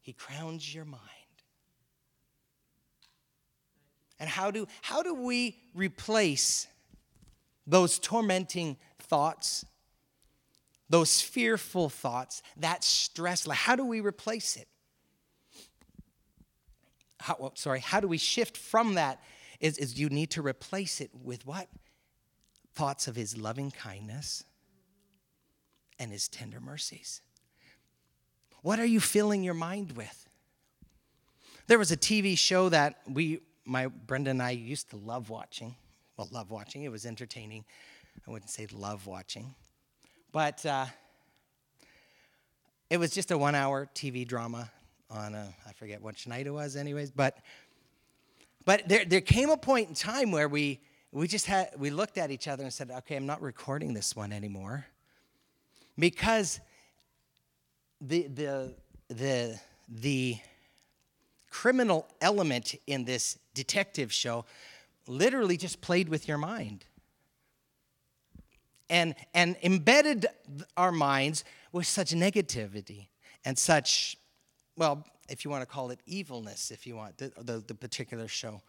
He 0.00 0.14
crowns 0.14 0.74
your 0.74 0.86
mind 0.86 1.02
and 4.18 4.28
how 4.28 4.50
do, 4.50 4.66
how 4.82 5.02
do 5.02 5.14
we 5.14 5.56
replace 5.74 6.66
those 7.68 7.98
tormenting 7.98 8.78
thoughts, 8.98 9.64
those 10.88 11.20
fearful 11.20 11.88
thoughts, 11.88 12.42
that 12.56 12.82
stress? 12.82 13.46
How 13.46 13.76
do 13.76 13.84
we 13.84 14.00
replace 14.00 14.56
it? 14.56 14.66
How, 17.20 17.36
well, 17.38 17.52
sorry, 17.54 17.80
how 17.80 18.00
do 18.00 18.08
we 18.08 18.16
shift 18.16 18.56
from 18.56 18.94
that? 18.94 19.20
Is, 19.60 19.76
is 19.76 19.98
you 19.98 20.08
need 20.08 20.30
to 20.30 20.42
replace 20.42 21.00
it 21.00 21.10
with 21.12 21.46
what? 21.46 21.68
Thoughts 22.74 23.06
of 23.06 23.16
his 23.16 23.36
loving 23.36 23.70
kindness 23.70 24.44
and 25.98 26.10
his 26.10 26.28
tender 26.28 26.60
mercies. 26.60 27.20
What 28.62 28.78
are 28.80 28.86
you 28.86 29.00
filling 29.00 29.42
your 29.42 29.54
mind 29.54 29.92
with? 29.92 30.28
There 31.66 31.78
was 31.78 31.92
a 31.92 31.96
TV 31.96 32.38
show 32.38 32.68
that 32.70 33.00
we 33.06 33.40
my 33.64 33.88
Brenda 33.88 34.30
and 34.30 34.42
I 34.42 34.50
used 34.50 34.88
to 34.90 34.96
love 34.96 35.28
watching. 35.28 35.74
Well, 36.18 36.28
love 36.32 36.50
watching. 36.50 36.82
It 36.82 36.90
was 36.90 37.06
entertaining. 37.06 37.64
I 38.26 38.30
wouldn't 38.32 38.50
say 38.50 38.66
love 38.72 39.06
watching, 39.06 39.54
but 40.32 40.66
uh, 40.66 40.86
it 42.90 42.96
was 42.96 43.12
just 43.12 43.30
a 43.30 43.38
one-hour 43.38 43.88
TV 43.94 44.26
drama 44.26 44.68
on 45.12 45.36
a 45.36 45.54
I 45.64 45.72
forget 45.74 46.02
which 46.02 46.26
night 46.26 46.48
it 46.48 46.50
was, 46.50 46.74
anyways. 46.74 47.12
But 47.12 47.38
but 48.64 48.88
there 48.88 49.04
there 49.04 49.20
came 49.20 49.48
a 49.48 49.56
point 49.56 49.90
in 49.90 49.94
time 49.94 50.32
where 50.32 50.48
we 50.48 50.80
we 51.12 51.28
just 51.28 51.46
had 51.46 51.70
we 51.78 51.90
looked 51.90 52.18
at 52.18 52.32
each 52.32 52.48
other 52.48 52.64
and 52.64 52.72
said, 52.72 52.90
okay, 52.90 53.14
I'm 53.14 53.26
not 53.26 53.40
recording 53.40 53.94
this 53.94 54.16
one 54.16 54.32
anymore 54.32 54.86
because 55.96 56.58
the 58.00 58.26
the 58.26 58.74
the 59.06 59.60
the 59.88 60.36
criminal 61.48 62.08
element 62.20 62.74
in 62.88 63.04
this 63.04 63.38
detective 63.54 64.12
show 64.12 64.44
literally 65.08 65.56
just 65.56 65.80
played 65.80 66.08
with 66.08 66.28
your 66.28 66.38
mind 66.38 66.84
and, 68.90 69.14
and 69.34 69.56
embedded 69.62 70.26
our 70.76 70.92
minds 70.92 71.44
with 71.72 71.86
such 71.86 72.12
negativity 72.12 73.08
and 73.44 73.58
such, 73.58 74.16
well, 74.76 75.04
if 75.28 75.44
you 75.44 75.50
want 75.50 75.62
to 75.62 75.66
call 75.66 75.90
it 75.90 76.00
evilness, 76.06 76.70
if 76.70 76.86
you 76.86 76.96
want, 76.96 77.18
the, 77.18 77.32
the, 77.38 77.64
the 77.66 77.74
particular 77.74 78.28
show. 78.28 78.62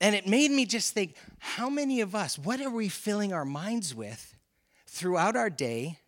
And 0.00 0.14
it 0.14 0.26
made 0.26 0.50
me 0.50 0.66
just 0.66 0.92
think 0.92 1.16
how 1.38 1.68
many 1.68 2.00
of 2.00 2.14
us, 2.14 2.38
what 2.38 2.60
are 2.60 2.70
we 2.70 2.88
filling 2.88 3.32
our 3.32 3.44
minds 3.44 3.94
with 3.94 4.36
throughout 4.86 5.36
our 5.36 5.50
day? 5.50 5.98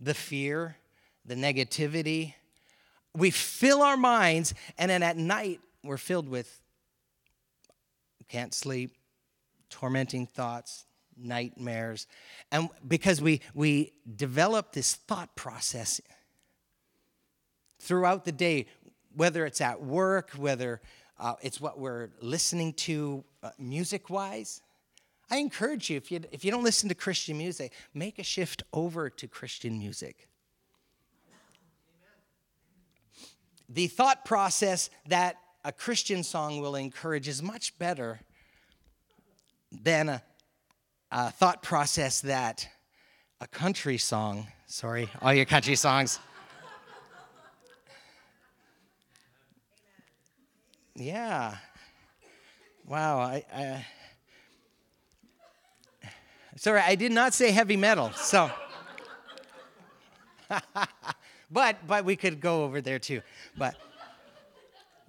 The 0.00 0.14
fear, 0.14 0.76
the 1.24 1.34
negativity, 1.34 2.34
we 3.14 3.30
fill 3.30 3.82
our 3.82 3.96
minds, 3.96 4.54
and 4.78 4.90
then 4.90 5.02
at 5.02 5.16
night, 5.16 5.60
we're 5.82 5.96
filled 5.96 6.28
with 6.28 6.60
can't 8.28 8.54
sleep, 8.54 8.96
tormenting 9.68 10.26
thoughts, 10.26 10.86
nightmares. 11.16 12.06
And 12.50 12.70
because 12.86 13.20
we, 13.20 13.42
we 13.52 13.92
develop 14.16 14.72
this 14.72 14.94
thought 14.94 15.36
process 15.36 16.00
throughout 17.78 18.24
the 18.24 18.32
day, 18.32 18.66
whether 19.14 19.44
it's 19.44 19.60
at 19.60 19.82
work, 19.82 20.30
whether 20.30 20.80
uh, 21.18 21.34
it's 21.42 21.60
what 21.60 21.78
we're 21.78 22.08
listening 22.22 22.72
to 22.74 23.22
uh, 23.42 23.50
music 23.58 24.08
wise. 24.08 24.62
I 25.30 25.36
encourage 25.36 25.90
you 25.90 25.98
if, 25.98 26.10
you, 26.10 26.20
if 26.32 26.44
you 26.44 26.50
don't 26.50 26.64
listen 26.64 26.88
to 26.88 26.94
Christian 26.94 27.36
music, 27.36 27.72
make 27.92 28.18
a 28.18 28.22
shift 28.22 28.62
over 28.72 29.10
to 29.10 29.28
Christian 29.28 29.78
music. 29.78 30.28
the 33.72 33.86
thought 33.86 34.24
process 34.24 34.90
that 35.08 35.36
a 35.64 35.72
Christian 35.72 36.22
song 36.22 36.60
will 36.60 36.74
encourage 36.74 37.28
is 37.28 37.42
much 37.42 37.78
better 37.78 38.20
than 39.70 40.08
a, 40.08 40.22
a 41.10 41.30
thought 41.30 41.62
process 41.62 42.20
that 42.22 42.68
a 43.40 43.46
country 43.46 43.96
song, 43.98 44.48
sorry, 44.66 45.08
all 45.20 45.32
your 45.32 45.44
country 45.44 45.76
songs. 45.76 46.18
Yeah. 50.94 51.56
Wow. 52.86 53.20
I, 53.20 53.44
I, 53.54 53.86
sorry, 56.56 56.80
I 56.80 56.96
did 56.96 57.12
not 57.12 57.32
say 57.34 57.50
heavy 57.50 57.76
metal. 57.76 58.12
So, 58.12 58.50
but 61.50 61.86
but 61.86 62.04
we 62.04 62.16
could 62.16 62.40
go 62.40 62.64
over 62.64 62.80
there 62.80 62.98
too. 62.98 63.22
But 63.56 63.76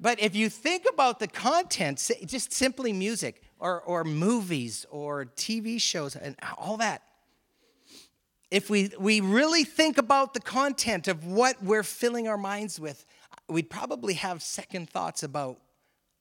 but 0.03 0.19
if 0.19 0.35
you 0.35 0.49
think 0.49 0.83
about 0.91 1.19
the 1.19 1.29
content, 1.29 2.11
just 2.25 2.51
simply 2.51 2.91
music 2.91 3.41
or, 3.57 3.81
or 3.83 4.03
movies 4.03 4.85
or 4.91 5.27
TV 5.37 5.79
shows 5.79 6.17
and 6.17 6.35
all 6.57 6.75
that, 6.75 7.03
if 8.51 8.69
we, 8.69 8.91
we 8.99 9.21
really 9.21 9.63
think 9.63 9.97
about 9.97 10.33
the 10.33 10.41
content 10.41 11.07
of 11.07 11.25
what 11.25 11.63
we're 11.63 11.83
filling 11.83 12.27
our 12.27 12.37
minds 12.37 12.81
with, 12.81 13.05
we'd 13.47 13.69
probably 13.69 14.15
have 14.15 14.41
second 14.41 14.89
thoughts 14.89 15.23
about 15.23 15.61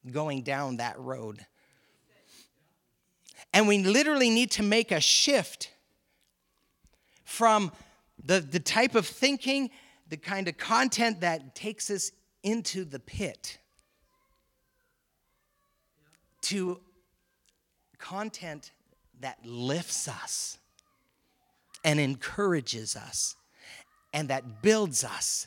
going 0.09 0.43
down 0.43 0.77
that 0.77 0.97
road. 1.01 1.45
And 3.53 3.67
we 3.67 3.83
literally 3.83 4.31
need 4.31 4.53
to 4.53 4.62
make 4.62 4.93
a 4.93 5.01
shift 5.01 5.73
from 7.25 7.73
the, 8.25 8.39
the 8.39 8.61
type 8.61 8.95
of 8.95 9.09
thinking, 9.09 9.71
the 10.09 10.17
kind 10.17 10.47
of 10.47 10.57
content 10.57 11.23
that 11.23 11.57
takes 11.57 11.91
us 11.91 12.12
into 12.45 12.85
the 12.85 13.01
pit 13.01 13.59
to 16.43 16.81
content 17.99 18.73
that 19.21 19.39
lifts 19.45 20.09
us 20.09 20.59
and 21.85 22.01
encourages 22.01 22.97
us 22.97 23.37
and 24.13 24.29
that 24.29 24.63
builds 24.63 25.05
us. 25.05 25.47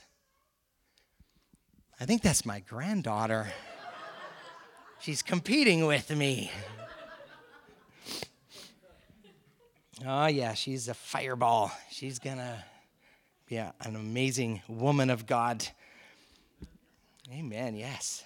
I 2.00 2.06
think 2.06 2.22
that's 2.22 2.46
my 2.46 2.60
granddaughter. 2.60 3.48
She's 5.00 5.22
competing 5.22 5.86
with 5.86 6.10
me. 6.16 6.52
Oh, 10.06 10.26
yeah, 10.26 10.54
she's 10.54 10.88
a 10.88 10.94
fireball. 10.94 11.72
She's 11.90 12.20
gonna 12.20 12.64
be 13.48 13.58
an 13.58 13.74
amazing 13.82 14.62
woman 14.68 15.10
of 15.10 15.26
God. 15.26 15.66
Amen, 17.32 17.76
yes. 17.76 18.24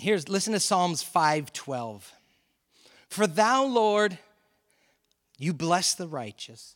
Here's 0.00 0.28
listen 0.28 0.54
to 0.54 0.60
Psalms 0.60 1.02
5:12. 1.02 2.12
For 3.08 3.26
thou, 3.26 3.64
Lord, 3.64 4.18
you 5.38 5.52
bless 5.52 5.94
the 5.94 6.08
righteous. 6.08 6.74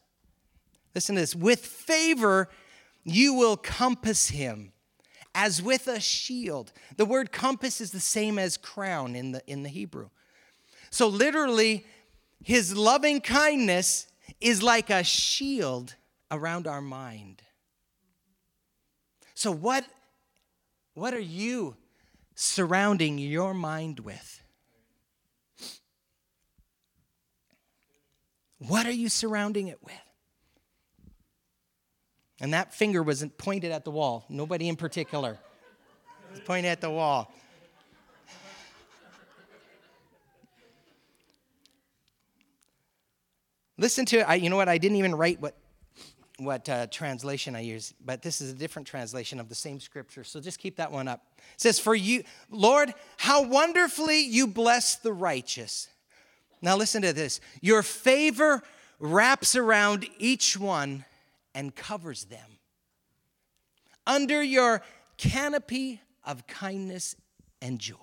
Listen 0.94 1.14
to 1.14 1.22
this. 1.22 1.34
With 1.34 1.64
favor 1.64 2.50
you 3.04 3.34
will 3.34 3.56
compass 3.56 4.28
him 4.28 4.72
as 5.34 5.62
with 5.62 5.86
a 5.86 6.00
shield. 6.00 6.72
The 6.96 7.04
word 7.04 7.32
compass 7.32 7.80
is 7.80 7.92
the 7.92 8.00
same 8.00 8.38
as 8.38 8.56
crown 8.56 9.14
in 9.14 9.32
the, 9.32 9.42
in 9.46 9.62
the 9.62 9.68
Hebrew. 9.68 10.08
So, 10.90 11.08
literally, 11.08 11.84
his 12.42 12.76
loving 12.76 13.20
kindness 13.20 14.06
is 14.40 14.62
like 14.62 14.90
a 14.90 15.02
shield 15.02 15.96
around 16.30 16.66
our 16.66 16.80
mind. 16.80 17.42
So, 19.34 19.50
what, 19.50 19.84
what 20.94 21.12
are 21.12 21.18
you 21.18 21.76
surrounding 22.34 23.18
your 23.18 23.54
mind 23.54 24.00
with? 24.00 24.40
What 28.58 28.86
are 28.86 28.92
you 28.92 29.08
surrounding 29.08 29.68
it 29.68 29.78
with? 29.82 29.94
And 32.40 32.52
that 32.54 32.74
finger 32.74 33.02
wasn't 33.02 33.36
pointed 33.38 33.72
at 33.72 33.84
the 33.84 33.90
wall, 33.90 34.24
nobody 34.28 34.68
in 34.68 34.76
particular. 34.76 35.32
It 35.32 36.30
was 36.32 36.40
pointed 36.40 36.68
at 36.68 36.80
the 36.80 36.90
wall. 36.90 37.32
Listen 43.76 44.06
to 44.06 44.18
it. 44.18 44.42
you 44.42 44.50
know 44.50 44.56
what? 44.56 44.68
I 44.68 44.78
didn't 44.78 44.98
even 44.98 45.14
write 45.14 45.40
what 45.40 45.56
what 46.38 46.68
uh, 46.68 46.86
translation 46.88 47.54
I 47.54 47.60
use, 47.60 47.94
but 48.04 48.22
this 48.22 48.40
is 48.40 48.50
a 48.50 48.54
different 48.54 48.88
translation 48.88 49.38
of 49.38 49.48
the 49.48 49.54
same 49.54 49.78
scripture. 49.78 50.24
So 50.24 50.40
just 50.40 50.58
keep 50.58 50.76
that 50.76 50.90
one 50.90 51.06
up. 51.06 51.22
It 51.54 51.60
says, 51.60 51.78
For 51.78 51.94
you, 51.94 52.24
Lord, 52.50 52.92
how 53.18 53.44
wonderfully 53.44 54.20
you 54.20 54.46
bless 54.46 54.96
the 54.96 55.12
righteous. 55.12 55.88
Now 56.60 56.76
listen 56.76 57.02
to 57.02 57.12
this. 57.12 57.40
Your 57.60 57.82
favor 57.82 58.62
wraps 58.98 59.54
around 59.54 60.06
each 60.18 60.58
one 60.58 61.04
and 61.54 61.74
covers 61.74 62.24
them. 62.24 62.58
Under 64.06 64.42
your 64.42 64.82
canopy 65.16 66.00
of 66.24 66.46
kindness 66.46 67.14
and 67.62 67.78
joy. 67.78 67.96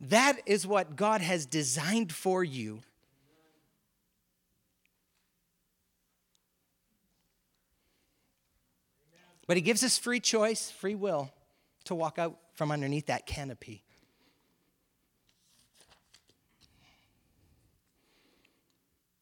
That 0.00 0.40
is 0.46 0.66
what 0.66 0.96
God 0.96 1.20
has 1.20 1.46
designed 1.46 2.12
for 2.12 2.42
you 2.42 2.82
But 9.46 9.56
he 9.56 9.62
gives 9.62 9.82
us 9.82 9.98
free 9.98 10.20
choice, 10.20 10.70
free 10.70 10.94
will 10.94 11.30
to 11.84 11.94
walk 11.94 12.18
out 12.18 12.38
from 12.54 12.70
underneath 12.70 13.06
that 13.06 13.26
canopy. 13.26 13.84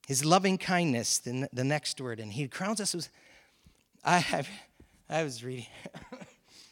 His 0.06 0.24
loving 0.24 0.58
kindness, 0.58 1.18
the, 1.18 1.48
the 1.52 1.64
next 1.64 2.00
word, 2.00 2.20
and 2.20 2.32
he 2.32 2.46
crowns 2.48 2.80
us 2.80 2.94
with. 2.94 3.08
I, 4.04 4.18
have, 4.18 4.48
I 5.08 5.22
was 5.22 5.44
reading 5.44 5.66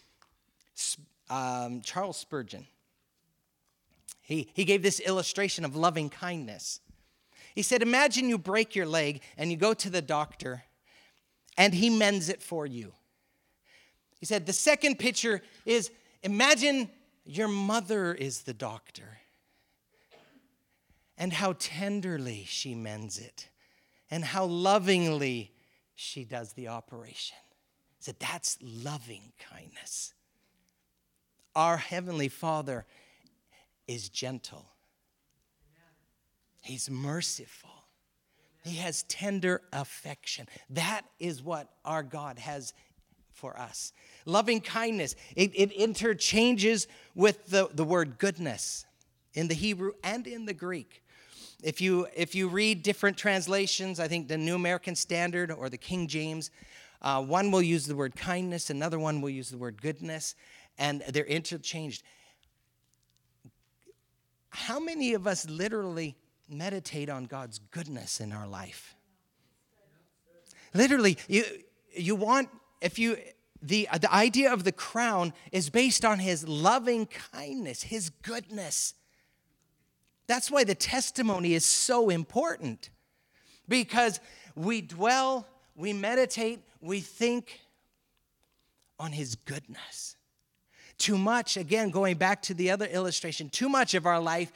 um, 1.30 1.80
Charles 1.82 2.16
Spurgeon. 2.16 2.66
He, 4.20 4.50
he 4.52 4.64
gave 4.64 4.82
this 4.82 5.00
illustration 5.00 5.64
of 5.64 5.74
loving 5.74 6.10
kindness. 6.10 6.80
He 7.54 7.62
said, 7.62 7.82
Imagine 7.82 8.28
you 8.28 8.38
break 8.38 8.76
your 8.76 8.86
leg 8.86 9.22
and 9.36 9.50
you 9.50 9.56
go 9.56 9.74
to 9.74 9.90
the 9.90 10.02
doctor 10.02 10.64
and 11.56 11.74
he 11.74 11.90
mends 11.90 12.28
it 12.28 12.42
for 12.42 12.66
you. 12.66 12.92
He 14.20 14.26
said, 14.26 14.46
the 14.46 14.52
second 14.52 14.98
picture 14.98 15.42
is 15.64 15.90
imagine 16.22 16.90
your 17.24 17.48
mother 17.48 18.14
is 18.14 18.42
the 18.42 18.52
doctor 18.52 19.18
and 21.16 21.32
how 21.32 21.54
tenderly 21.58 22.44
she 22.46 22.74
mends 22.74 23.18
it 23.18 23.48
and 24.10 24.24
how 24.24 24.44
lovingly 24.44 25.52
she 25.94 26.24
does 26.24 26.52
the 26.52 26.68
operation. 26.68 27.36
He 27.98 28.04
said, 28.04 28.16
that's 28.18 28.58
loving 28.62 29.32
kindness. 29.38 30.14
Our 31.56 31.78
Heavenly 31.78 32.28
Father 32.28 32.86
is 33.88 34.08
gentle, 34.08 34.66
He's 36.62 36.90
merciful. 36.90 37.70
He 38.62 38.76
has 38.76 39.04
tender 39.04 39.62
affection. 39.72 40.46
That 40.68 41.06
is 41.18 41.42
what 41.42 41.70
our 41.84 42.02
God 42.02 42.38
has 42.38 42.74
for 43.40 43.58
us. 43.58 43.92
Loving 44.26 44.60
kindness, 44.60 45.16
it, 45.34 45.50
it 45.54 45.72
interchanges 45.72 46.86
with 47.14 47.46
the, 47.46 47.68
the 47.72 47.84
word 47.84 48.18
goodness 48.18 48.84
in 49.32 49.48
the 49.48 49.54
Hebrew 49.54 49.92
and 50.04 50.26
in 50.26 50.44
the 50.44 50.52
Greek. 50.52 51.02
If 51.62 51.80
you, 51.80 52.06
if 52.14 52.34
you 52.34 52.48
read 52.48 52.82
different 52.82 53.16
translations, 53.16 53.98
I 53.98 54.08
think 54.08 54.28
the 54.28 54.38
New 54.38 54.54
American 54.54 54.94
Standard 54.94 55.50
or 55.50 55.68
the 55.68 55.78
King 55.78 56.06
James, 56.06 56.50
uh, 57.02 57.22
one 57.22 57.50
will 57.50 57.62
use 57.62 57.86
the 57.86 57.96
word 57.96 58.14
kindness, 58.14 58.70
another 58.70 58.98
one 58.98 59.20
will 59.20 59.30
use 59.30 59.50
the 59.50 59.58
word 59.58 59.80
goodness, 59.80 60.34
and 60.78 61.02
they're 61.08 61.24
interchanged. 61.24 62.02
How 64.50 64.80
many 64.80 65.14
of 65.14 65.26
us 65.26 65.48
literally 65.48 66.16
meditate 66.48 67.08
on 67.08 67.24
God's 67.24 67.58
goodness 67.70 68.20
in 68.20 68.32
our 68.32 68.46
life? 68.46 68.94
Literally, 70.74 71.16
you, 71.28 71.44
you 71.92 72.14
want 72.14 72.48
if 72.80 72.98
you 72.98 73.16
the, 73.62 73.88
the 74.00 74.12
idea 74.12 74.52
of 74.52 74.64
the 74.64 74.72
crown 74.72 75.32
is 75.52 75.68
based 75.68 76.04
on 76.04 76.18
his 76.18 76.48
loving 76.48 77.06
kindness, 77.06 77.82
his 77.82 78.10
goodness. 78.22 78.94
That's 80.26 80.50
why 80.50 80.64
the 80.64 80.74
testimony 80.74 81.54
is 81.54 81.64
so 81.64 82.08
important 82.08 82.88
because 83.68 84.20
we 84.54 84.80
dwell, 84.80 85.46
we 85.74 85.92
meditate, 85.92 86.60
we 86.80 87.00
think 87.00 87.60
on 88.98 89.12
his 89.12 89.34
goodness. 89.34 90.16
Too 90.96 91.18
much, 91.18 91.56
again, 91.56 91.90
going 91.90 92.16
back 92.16 92.42
to 92.42 92.54
the 92.54 92.70
other 92.70 92.86
illustration, 92.86 93.48
too 93.48 93.68
much 93.68 93.94
of 93.94 94.06
our 94.06 94.20
life 94.20 94.52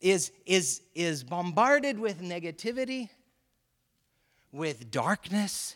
is, 0.00 0.30
is, 0.46 0.82
is 0.94 1.24
bombarded 1.24 1.98
with 1.98 2.20
negativity, 2.20 3.08
with 4.52 4.90
darkness, 4.90 5.74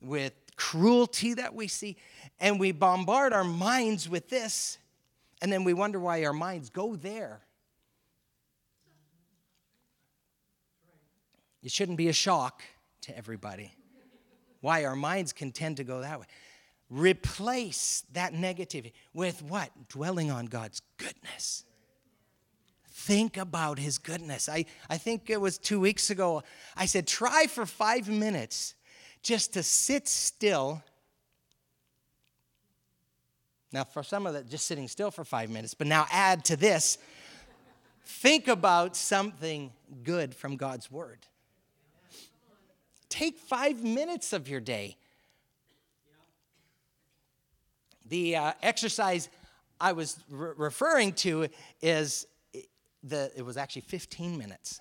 with 0.00 0.32
cruelty 0.58 1.34
that 1.34 1.54
we 1.54 1.68
see, 1.68 1.96
and 2.38 2.60
we 2.60 2.72
bombard 2.72 3.32
our 3.32 3.44
minds 3.44 4.08
with 4.08 4.28
this, 4.28 4.76
and 5.40 5.50
then 5.50 5.64
we 5.64 5.72
wonder 5.72 5.98
why 5.98 6.24
our 6.24 6.32
minds 6.34 6.68
go 6.68 6.96
there. 6.96 7.40
It 11.62 11.70
shouldn't 11.72 11.96
be 11.96 12.08
a 12.08 12.12
shock 12.12 12.62
to 13.02 13.16
everybody 13.16 13.72
why 14.60 14.84
our 14.84 14.96
minds 14.96 15.32
can 15.32 15.52
tend 15.52 15.76
to 15.76 15.84
go 15.84 16.00
that 16.00 16.18
way. 16.18 16.26
Replace 16.90 18.04
that 18.12 18.32
negativity 18.32 18.92
with 19.12 19.42
what? 19.42 19.70
Dwelling 19.88 20.30
on 20.30 20.46
God's 20.46 20.82
goodness. 20.96 21.64
Think 22.90 23.36
about 23.36 23.78
his 23.78 23.98
goodness. 23.98 24.48
I, 24.48 24.64
I 24.90 24.98
think 24.98 25.30
it 25.30 25.40
was 25.40 25.58
two 25.58 25.78
weeks 25.78 26.10
ago, 26.10 26.42
I 26.76 26.86
said, 26.86 27.06
try 27.06 27.46
for 27.46 27.66
five 27.66 28.08
minutes 28.08 28.74
just 29.22 29.52
to 29.54 29.62
sit 29.62 30.08
still 30.08 30.82
Now, 33.72 33.84
for 33.84 34.02
some 34.02 34.26
of 34.26 34.34
that, 34.34 34.48
just 34.48 34.66
sitting 34.66 34.88
still 34.88 35.10
for 35.10 35.24
five 35.24 35.50
minutes, 35.50 35.74
but 35.74 35.86
now 35.86 36.06
add 36.10 36.44
to 36.46 36.56
this 36.56 36.98
think 38.04 38.48
about 38.48 38.96
something 38.96 39.70
good 40.02 40.34
from 40.34 40.56
God's 40.56 40.90
word. 40.90 41.18
Take 43.10 43.38
five 43.38 43.84
minutes 43.84 44.32
of 44.32 44.48
your 44.48 44.60
day. 44.60 44.96
The 48.06 48.36
uh, 48.36 48.52
exercise 48.62 49.28
I 49.78 49.92
was 49.92 50.18
re- 50.30 50.52
referring 50.56 51.12
to 51.14 51.48
is 51.82 52.26
the, 53.02 53.30
it 53.36 53.42
was 53.42 53.58
actually 53.58 53.82
15 53.82 54.38
minutes. 54.38 54.80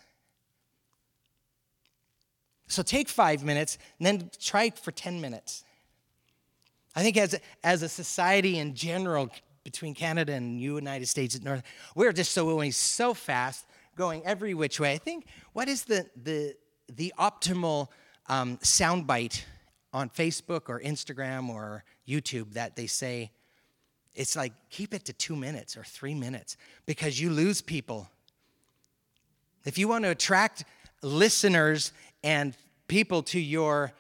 So 2.68 2.84
take 2.84 3.08
five 3.10 3.44
minutes 3.44 3.78
and 4.00 4.06
then 4.06 4.30
try 4.40 4.70
for 4.70 4.92
10 4.92 5.22
minutes. 5.22 5.64
I 6.96 7.02
think 7.02 7.18
as, 7.18 7.40
as 7.64 7.82
a 7.82 7.90
society 7.90 8.58
in 8.60 8.76
general, 8.76 9.30
between 9.64 9.94
Canada 9.94 10.32
and 10.32 10.58
the 10.58 10.64
United 10.64 11.08
States 11.08 11.36
and 11.36 11.44
North, 11.44 11.62
we're 11.94 12.14
just 12.14 12.32
so 12.32 12.46
going 12.46 12.72
so 12.72 13.14
fast, 13.14 13.66
going 13.98 14.26
every 14.26 14.54
which 14.54 14.80
way. 14.80 14.94
I 14.94 14.98
think 14.98 15.26
what 15.52 15.68
is 15.68 15.84
the 15.84 16.10
the 16.24 16.56
the 16.88 17.14
optimal 17.20 17.90
um, 18.28 18.58
soundbite 18.60 19.44
on 19.92 20.10
Facebook 20.10 20.70
or 20.70 20.80
Instagram 20.80 21.50
or 21.50 21.84
YouTube 22.08 22.54
that 22.54 22.78
they 22.78 22.88
say 22.88 23.30
it's 24.16 24.38
like 24.38 24.54
keep 24.70 24.94
it 24.94 25.04
to 25.06 25.14
two 25.14 25.36
minutes 25.36 25.76
or 25.76 25.84
three 25.84 26.16
minutes 26.16 26.56
because 26.86 27.20
you 27.20 27.30
lose 27.30 27.62
people. 27.62 28.10
If 29.66 29.78
you 29.78 29.90
want 29.90 30.06
to 30.06 30.12
attract 30.12 30.64
listeners 31.02 31.92
and 32.24 32.56
people 32.88 33.24
to 33.24 33.40
your 33.40 33.94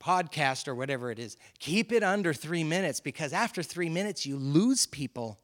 podcast 0.00 0.68
or 0.68 0.74
whatever 0.74 1.10
it 1.10 1.18
is, 1.18 1.36
keep 1.58 1.90
it 1.92 2.02
under 2.02 2.34
three 2.34 2.64
minutes 2.64 3.00
because 3.00 3.32
after 3.32 3.62
three 3.62 3.88
minutes, 3.88 4.26
you 4.26 4.36
lose 4.36 4.86
people 4.86 5.38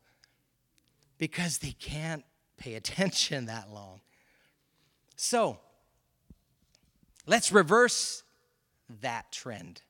because 1.18 1.58
they 1.58 1.72
can't 1.72 2.24
pay 2.56 2.74
attention 2.74 3.46
that 3.46 3.70
long. 3.72 4.00
So, 5.16 5.58
let's 7.26 7.52
reverse 7.52 8.22
that 9.00 9.30
trend. 9.32 9.82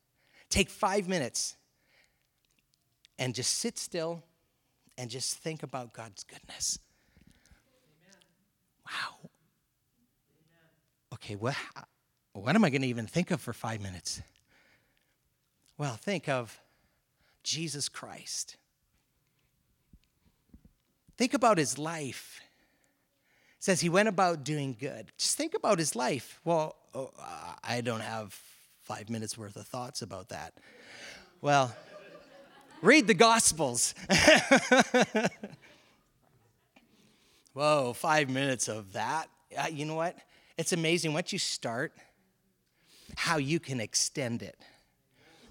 Take 0.50 0.68
five 0.68 1.08
minutes 1.08 1.56
and 3.18 3.34
just 3.34 3.58
sit 3.58 3.78
still 3.78 4.22
and 4.98 5.08
just 5.08 5.38
think 5.38 5.62
about 5.62 5.92
God's 5.92 6.24
goodness. 6.24 6.78
Wow. 8.86 9.30
Okay, 11.14 11.36
what, 11.36 11.54
what 12.32 12.54
am 12.54 12.64
I 12.64 12.70
going 12.70 12.82
to 12.82 12.88
even 12.88 13.06
think 13.06 13.30
of 13.30 13.40
for 13.40 13.52
five 13.52 13.80
minutes? 13.80 14.22
Well, 15.76 15.96
think 15.96 16.28
of 16.28 16.60
Jesus 17.42 17.88
Christ. 17.88 18.56
Think 21.16 21.34
about 21.34 21.58
his 21.58 21.78
life. 21.78 22.40
It 23.58 23.64
says 23.64 23.80
he 23.80 23.88
went 23.88 24.08
about 24.08 24.44
doing 24.44 24.76
good. 24.78 25.10
Just 25.18 25.36
think 25.36 25.54
about 25.54 25.78
his 25.78 25.96
life. 25.96 26.40
Well, 26.44 26.76
oh, 26.94 27.10
I 27.62 27.80
don't 27.80 28.00
have 28.00 28.38
five 28.82 29.10
minutes 29.10 29.36
worth 29.36 29.56
of 29.56 29.66
thoughts 29.66 30.02
about 30.02 30.28
that. 30.30 30.54
Well, 31.40 31.74
read 32.82 33.06
the 33.06 33.14
Gospels. 33.14 33.94
Whoa, 37.52 37.92
five 37.94 38.30
minutes 38.30 38.68
of 38.68 38.92
that. 38.92 39.28
Uh, 39.56 39.66
you 39.70 39.84
know 39.84 39.96
what? 39.96 40.16
It's 40.56 40.72
amazing 40.72 41.12
once 41.12 41.32
you 41.32 41.38
start 41.38 41.92
how 43.20 43.36
you 43.36 43.60
can 43.60 43.80
extend 43.80 44.40
it. 44.40 44.56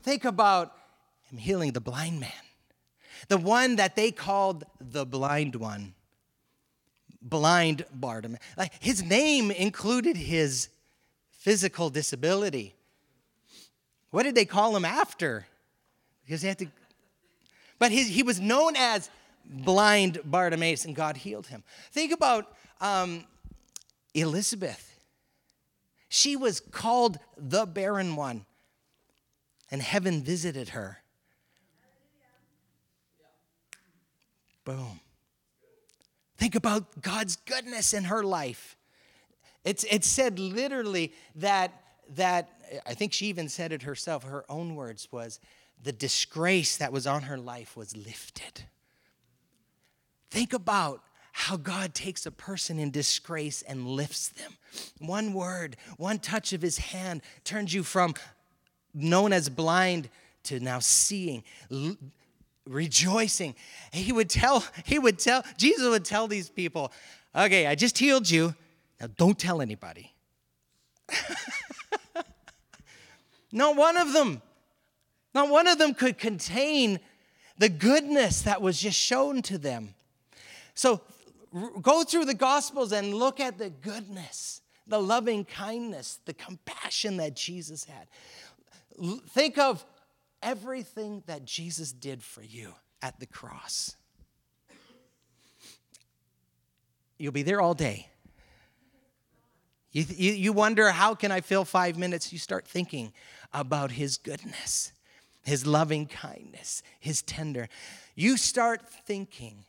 Think 0.02 0.26
about 0.26 0.76
him 1.30 1.38
healing 1.38 1.72
the 1.72 1.80
blind 1.80 2.20
man, 2.20 2.32
the 3.28 3.38
one 3.38 3.76
that 3.76 3.96
they 3.96 4.10
called 4.10 4.64
the 4.82 5.06
blind 5.06 5.56
one, 5.56 5.94
blind 7.22 7.86
Bartimaeus. 7.94 8.42
Like 8.58 8.74
his 8.80 9.04
name 9.04 9.52
included 9.52 10.18
his 10.18 10.70
physical 11.30 11.92
disability. 11.92 12.74
What 14.10 14.24
did 14.24 14.34
they 14.34 14.46
call 14.46 14.76
him 14.76 14.84
after? 14.84 15.46
Because 16.26 16.42
they 16.42 16.48
had 16.48 16.58
to, 16.58 16.68
but 17.78 17.92
his, 17.92 18.08
he 18.08 18.24
was 18.24 18.40
known 18.40 18.76
as 18.78 19.12
blind 19.46 20.18
Bartimaeus, 20.26 20.86
and 20.86 20.96
God 20.96 21.18
healed 21.18 21.46
him. 21.46 21.64
Think 21.92 22.14
about 22.14 22.52
um, 22.82 23.26
Elizabeth. 24.16 24.89
She 26.10 26.36
was 26.36 26.60
called 26.60 27.20
the 27.38 27.66
barren 27.66 28.16
one, 28.16 28.46
and 29.72 29.82
heaven 29.82 30.24
visited 30.24 30.70
her. 30.70 30.98
Boom. 34.66 35.00
Think 36.38 36.56
about 36.56 37.02
God's 37.02 37.36
goodness 37.36 37.94
in 37.94 38.06
her 38.06 38.24
life. 38.24 38.76
It's, 39.64 39.86
it's 39.90 40.08
said 40.08 40.40
literally 40.40 41.14
that, 41.36 41.84
that, 42.16 42.50
I 42.86 42.94
think 42.94 43.14
she 43.14 43.28
even 43.28 43.50
said 43.50 43.72
it 43.72 43.84
herself, 43.84 44.24
her 44.24 44.46
own 44.50 44.76
words 44.76 45.08
was, 45.12 45.40
the 45.82 45.92
disgrace 45.92 46.78
that 46.78 46.92
was 46.92 47.06
on 47.06 47.24
her 47.24 47.38
life 47.38 47.78
was 47.78 47.96
lifted. 47.96 48.64
Think 50.30 50.54
about 50.54 51.04
how 51.40 51.56
God 51.56 51.94
takes 51.94 52.26
a 52.26 52.32
person 52.32 52.80
in 52.80 52.92
disgrace 52.92 53.62
and 53.62 53.88
lifts 53.88 54.28
them. 54.28 54.58
One 55.00 55.34
word, 55.34 55.78
one 55.96 56.20
touch 56.20 56.52
of 56.52 56.62
his 56.62 56.78
hand 56.78 57.22
turns 57.46 57.74
you 57.74 57.82
from 57.82 58.14
known 58.94 59.32
as 59.32 59.48
blind 59.48 60.10
to 60.44 60.60
now 60.60 60.80
seeing, 60.80 61.46
rejoicing. 62.68 63.56
He 63.94 64.12
would 64.12 64.30
tell, 64.30 64.66
he 64.84 65.00
would 65.00 65.18
tell, 65.18 65.46
Jesus 65.56 65.88
would 65.88 66.04
tell 66.04 66.28
these 66.28 66.50
people, 66.50 66.92
okay, 67.34 67.68
I 67.68 67.76
just 67.76 67.98
healed 67.98 68.30
you. 68.30 68.54
Now 69.00 69.08
don't 69.16 69.40
tell 69.40 69.62
anybody. 69.62 70.14
not 73.54 73.78
one 73.78 73.96
of 73.96 74.12
them, 74.12 74.42
not 75.34 75.50
one 75.50 75.68
of 75.68 75.78
them 75.78 75.94
could 75.94 76.18
contain 76.18 77.00
the 77.58 77.70
goodness 77.70 78.42
that 78.42 78.62
was 78.62 78.78
just 78.82 79.00
shown 79.00 79.42
to 79.44 79.58
them. 79.58 79.96
So 80.76 81.02
go 81.82 82.04
through 82.04 82.26
the 82.26 82.34
Gospels 82.34 82.92
and 82.92 83.14
look 83.14 83.40
at 83.40 83.58
the 83.58 83.70
goodness, 83.70 84.62
the 84.88 85.02
loving 85.02 85.46
kindness, 85.46 86.20
the 86.26 86.34
compassion 86.34 87.18
that 87.18 87.36
Jesus 87.36 87.86
had. 87.86 88.08
Think 89.30 89.58
of 89.58 89.86
everything 90.42 91.24
that 91.28 91.46
Jesus 91.46 91.92
did 91.92 92.24
for 92.24 92.42
you 92.42 92.74
at 93.02 93.20
the 93.20 93.26
cross. 93.26 93.96
You'll 97.18 97.34
be 97.34 97.44
there 97.44 97.62
all 97.62 97.74
day. 97.74 98.08
You, 99.92 100.06
you, 100.08 100.34
you 100.34 100.54
wonder, 100.54 100.92
how 100.92 101.16
can 101.16 101.32
I 101.32 101.42
fill 101.42 101.66
five 101.66 101.98
minutes? 101.98 102.32
You 102.32 102.40
start 102.40 102.68
thinking 102.68 103.12
about 103.52 103.92
his 103.92 104.18
goodness, 104.18 104.94
his 105.44 105.66
loving 105.66 106.06
kindness, 106.06 106.84
his 107.00 107.22
tender. 107.24 107.68
You 108.16 108.38
start 108.38 108.88
thinking 108.88 109.66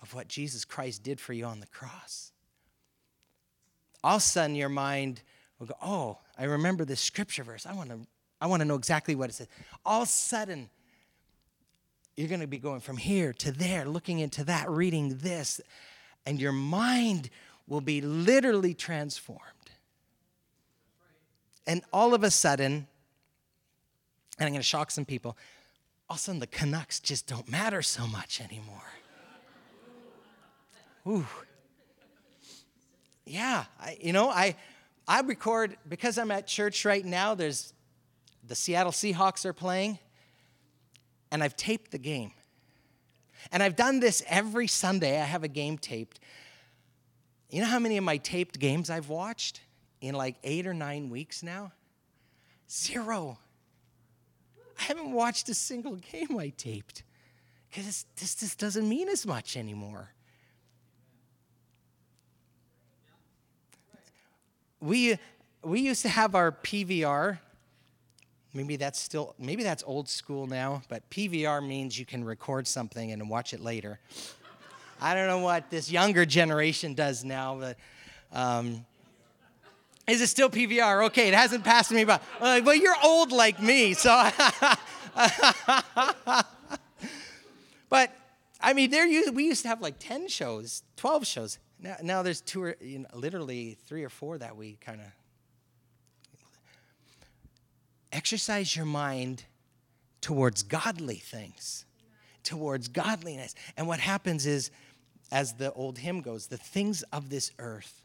of 0.00 0.14
what 0.14 0.28
Jesus 0.28 0.64
Christ 0.64 1.02
did 1.02 1.20
for 1.20 1.32
you 1.32 1.44
on 1.44 1.60
the 1.60 1.66
cross. 1.66 2.32
All 4.04 4.16
of 4.16 4.22
a 4.22 4.24
sudden, 4.24 4.54
your 4.54 4.68
mind 4.68 5.22
will 5.58 5.66
go, 5.66 5.74
Oh, 5.82 6.18
I 6.38 6.44
remember 6.44 6.84
this 6.84 7.00
scripture 7.00 7.42
verse. 7.42 7.66
I 7.66 7.74
want 7.74 7.90
to, 7.90 8.00
I 8.40 8.46
want 8.46 8.60
to 8.60 8.64
know 8.64 8.76
exactly 8.76 9.14
what 9.14 9.30
it 9.30 9.34
says. 9.34 9.48
All 9.84 10.02
of 10.02 10.08
a 10.08 10.10
sudden, 10.10 10.70
you're 12.16 12.28
going 12.28 12.40
to 12.40 12.46
be 12.46 12.58
going 12.58 12.80
from 12.80 12.96
here 12.96 13.32
to 13.34 13.52
there, 13.52 13.84
looking 13.84 14.18
into 14.18 14.44
that, 14.44 14.68
reading 14.68 15.18
this, 15.18 15.60
and 16.26 16.40
your 16.40 16.52
mind 16.52 17.30
will 17.66 17.80
be 17.80 18.00
literally 18.00 18.74
transformed. 18.74 19.42
And 21.66 21.82
all 21.92 22.14
of 22.14 22.24
a 22.24 22.30
sudden, 22.30 22.86
and 24.38 24.46
I'm 24.46 24.52
going 24.52 24.60
to 24.60 24.62
shock 24.62 24.90
some 24.90 25.04
people, 25.04 25.36
all 26.08 26.14
of 26.14 26.18
a 26.18 26.22
sudden 26.22 26.40
the 26.40 26.46
Canucks 26.46 26.98
just 26.98 27.26
don't 27.26 27.48
matter 27.48 27.82
so 27.82 28.06
much 28.06 28.40
anymore. 28.40 28.97
Ooh. 31.08 31.26
Yeah, 33.24 33.64
I, 33.80 33.96
you 34.00 34.12
know, 34.12 34.28
I, 34.28 34.56
I 35.06 35.20
record, 35.20 35.76
because 35.88 36.18
I'm 36.18 36.30
at 36.30 36.46
church 36.46 36.84
right 36.84 37.04
now, 37.04 37.34
there's 37.34 37.72
the 38.46 38.54
Seattle 38.54 38.92
Seahawks 38.92 39.44
are 39.44 39.52
playing, 39.52 39.98
and 41.30 41.42
I've 41.42 41.56
taped 41.56 41.90
the 41.90 41.98
game. 41.98 42.32
And 43.52 43.62
I've 43.62 43.76
done 43.76 44.00
this 44.00 44.22
every 44.28 44.66
Sunday. 44.66 45.20
I 45.20 45.24
have 45.24 45.44
a 45.44 45.48
game 45.48 45.78
taped. 45.78 46.20
You 47.50 47.60
know 47.60 47.66
how 47.66 47.78
many 47.78 47.96
of 47.96 48.04
my 48.04 48.18
taped 48.18 48.58
games 48.58 48.90
I've 48.90 49.08
watched 49.08 49.60
in 50.00 50.14
like 50.14 50.36
eight 50.44 50.66
or 50.66 50.74
nine 50.74 51.08
weeks 51.08 51.42
now? 51.42 51.72
Zero. 52.70 53.38
I 54.78 54.82
haven't 54.82 55.12
watched 55.12 55.48
a 55.48 55.54
single 55.54 55.96
game 56.12 56.38
I 56.38 56.50
taped 56.50 57.02
because 57.70 58.04
this 58.16 58.34
just 58.34 58.58
doesn't 58.58 58.86
mean 58.86 59.08
as 59.08 59.26
much 59.26 59.56
anymore. 59.56 60.10
We, 64.80 65.18
we 65.62 65.80
used 65.80 66.02
to 66.02 66.08
have 66.08 66.34
our 66.34 66.52
PVR, 66.52 67.38
Maybe 68.54 68.76
that's 68.76 68.98
still 68.98 69.34
maybe 69.38 69.62
that's 69.62 69.84
old 69.86 70.08
school 70.08 70.46
now, 70.46 70.82
but 70.88 71.08
PVR 71.10 71.64
means 71.66 71.98
you 71.98 72.06
can 72.06 72.24
record 72.24 72.66
something 72.66 73.12
and 73.12 73.28
watch 73.28 73.52
it 73.52 73.60
later. 73.60 74.00
I 75.00 75.14
don't 75.14 75.28
know 75.28 75.38
what 75.40 75.70
this 75.70 75.90
younger 75.90 76.24
generation 76.24 76.94
does 76.94 77.24
now, 77.24 77.58
but 77.60 77.76
um, 78.32 78.86
is 80.08 80.22
it 80.22 80.28
still 80.28 80.48
PVR? 80.48 81.04
Okay, 81.06 81.28
it 81.28 81.34
hasn't 81.34 81.62
passed 81.62 81.92
me 81.92 82.04
by. 82.04 82.20
Uh, 82.40 82.60
well, 82.64 82.74
you're 82.74 82.96
old 83.04 83.32
like 83.32 83.62
me, 83.62 83.92
so. 83.92 84.10
but 87.90 88.10
I 88.60 88.72
mean, 88.72 88.90
there 88.90 89.06
we 89.30 89.44
used 89.44 89.62
to 89.62 89.68
have 89.68 89.82
like 89.82 89.98
ten 89.98 90.26
shows, 90.26 90.82
twelve 90.96 91.26
shows. 91.26 91.58
Now, 91.80 91.96
now 92.02 92.22
there's 92.22 92.40
two, 92.40 92.62
or, 92.62 92.76
you 92.80 93.00
know, 93.00 93.08
literally 93.14 93.78
three 93.86 94.02
or 94.02 94.08
four 94.08 94.38
that 94.38 94.56
we 94.56 94.78
kind 94.80 95.00
of 95.00 95.06
exercise 98.12 98.74
your 98.74 98.86
mind 98.86 99.44
towards 100.20 100.62
godly 100.62 101.16
things, 101.16 101.84
towards 102.42 102.88
godliness. 102.88 103.54
And 103.76 103.86
what 103.86 104.00
happens 104.00 104.46
is, 104.46 104.70
as 105.30 105.54
the 105.54 105.72
old 105.72 105.98
hymn 105.98 106.20
goes, 106.20 106.46
the 106.46 106.56
things 106.56 107.02
of 107.12 107.30
this 107.30 107.52
earth, 107.58 108.02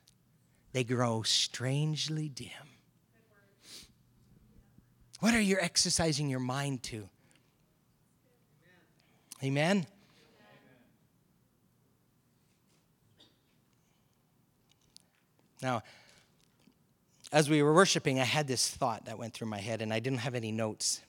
they 0.73 0.83
grow 0.83 1.23
strangely 1.23 2.29
dim. 2.29 2.49
What 5.19 5.33
are 5.33 5.41
you 5.41 5.57
exercising 5.59 6.29
your 6.29 6.41
mind 6.41 6.83
to? 6.83 7.07
Amen? 9.41 9.87
Now, 15.63 15.81
as 17.31 17.49
we 17.49 17.63
were 17.63 17.73
worshiping, 17.73 18.19
I 18.19 18.25
had 18.25 18.47
this 18.47 18.69
thought 18.69 19.05
that 19.05 19.17
went 19.17 19.33
through 19.33 19.47
my 19.47 19.59
head, 19.59 19.81
and 19.81 19.93
I 19.93 19.99
didn't 19.99 20.19
have 20.19 20.35
any 20.35 20.51
notes. 20.51 21.01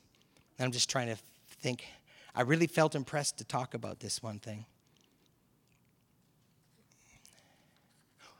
And 0.58 0.64
I'm 0.64 0.72
just 0.72 0.88
trying 0.88 1.08
to 1.08 1.16
think. 1.60 1.84
I 2.34 2.42
really 2.42 2.68
felt 2.68 2.94
impressed 2.94 3.38
to 3.38 3.44
talk 3.44 3.74
about 3.74 4.00
this 4.00 4.22
one 4.22 4.38
thing. 4.38 4.64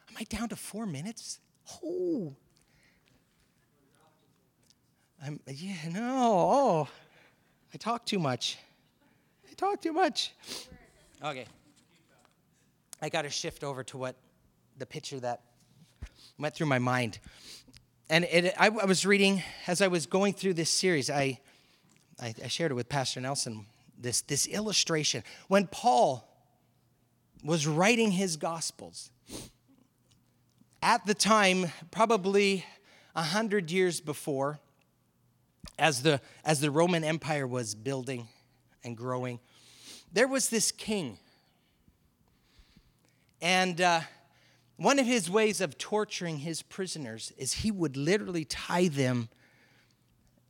Am 0.09 0.17
I 0.19 0.25
down 0.25 0.49
to 0.51 0.57
four 0.57 0.87
minutes? 0.87 1.41
Oh. 1.85 2.33
I'm, 5.25 5.41
yeah, 5.49 5.75
no. 5.91 6.49
Oh, 6.53 6.89
I 7.73 7.77
talk 7.79 8.07
too 8.07 8.19
much. 8.19 8.59
I 9.51 9.55
talk 9.55 9.81
too 9.81 9.93
much. 9.93 10.33
Okay. 11.23 11.47
I 13.03 13.09
got 13.09 13.23
to 13.23 13.31
shift 13.31 13.65
over 13.65 13.83
to 13.85 13.99
what 13.99 14.15
the 14.79 14.87
picture 14.87 15.19
that 15.21 15.41
went 16.39 16.55
through 16.55 16.67
my 16.67 16.79
mind 16.79 17.19
and 18.11 18.25
it, 18.25 18.55
I, 18.59 18.67
I, 18.67 18.85
was 18.85 19.07
reading 19.07 19.43
as 19.67 19.81
I 19.81 19.89
was 19.89 20.07
going 20.07 20.35
through 20.35 20.55
this 20.55 20.71
series. 20.71 21.09
I, 21.09 21.41
I, 22.21 22.35
I 22.45 22.49
shared 22.49 22.71
it 22.71 22.75
with 22.75 22.89
Pastor 22.89 23.21
Nelson. 23.21 23.67
This 23.99 24.21
this 24.23 24.47
illustration 24.47 25.23
when 25.49 25.67
Paul 25.69 26.29
was 27.43 27.67
writing 27.67 28.11
his 28.11 28.37
gospels 28.37 29.11
at 30.83 31.07
the 31.07 31.15
time, 31.15 31.73
probably 31.91 32.65
a 33.15 33.23
hundred 33.23 33.71
years 33.71 34.01
before, 34.01 34.59
as 35.79 36.03
the 36.03 36.21
as 36.45 36.61
the 36.61 36.71
Roman 36.71 37.05
Empire 37.05 37.47
was 37.47 37.75
building 37.75 38.29
and 38.83 38.97
growing, 38.97 39.41
there 40.13 40.29
was 40.29 40.51
this 40.51 40.73
king, 40.73 41.19
and. 43.41 43.81
Uh, 43.81 44.01
one 44.77 44.99
of 44.99 45.07
his 45.07 45.31
ways 45.31 45.61
of 45.61 45.79
torturing 45.79 46.39
his 46.39 46.63
prisoners 46.63 47.33
is 47.39 47.53
he 47.55 47.71
would 47.71 47.97
literally 47.97 48.45
tie 48.45 48.89
them 48.89 49.29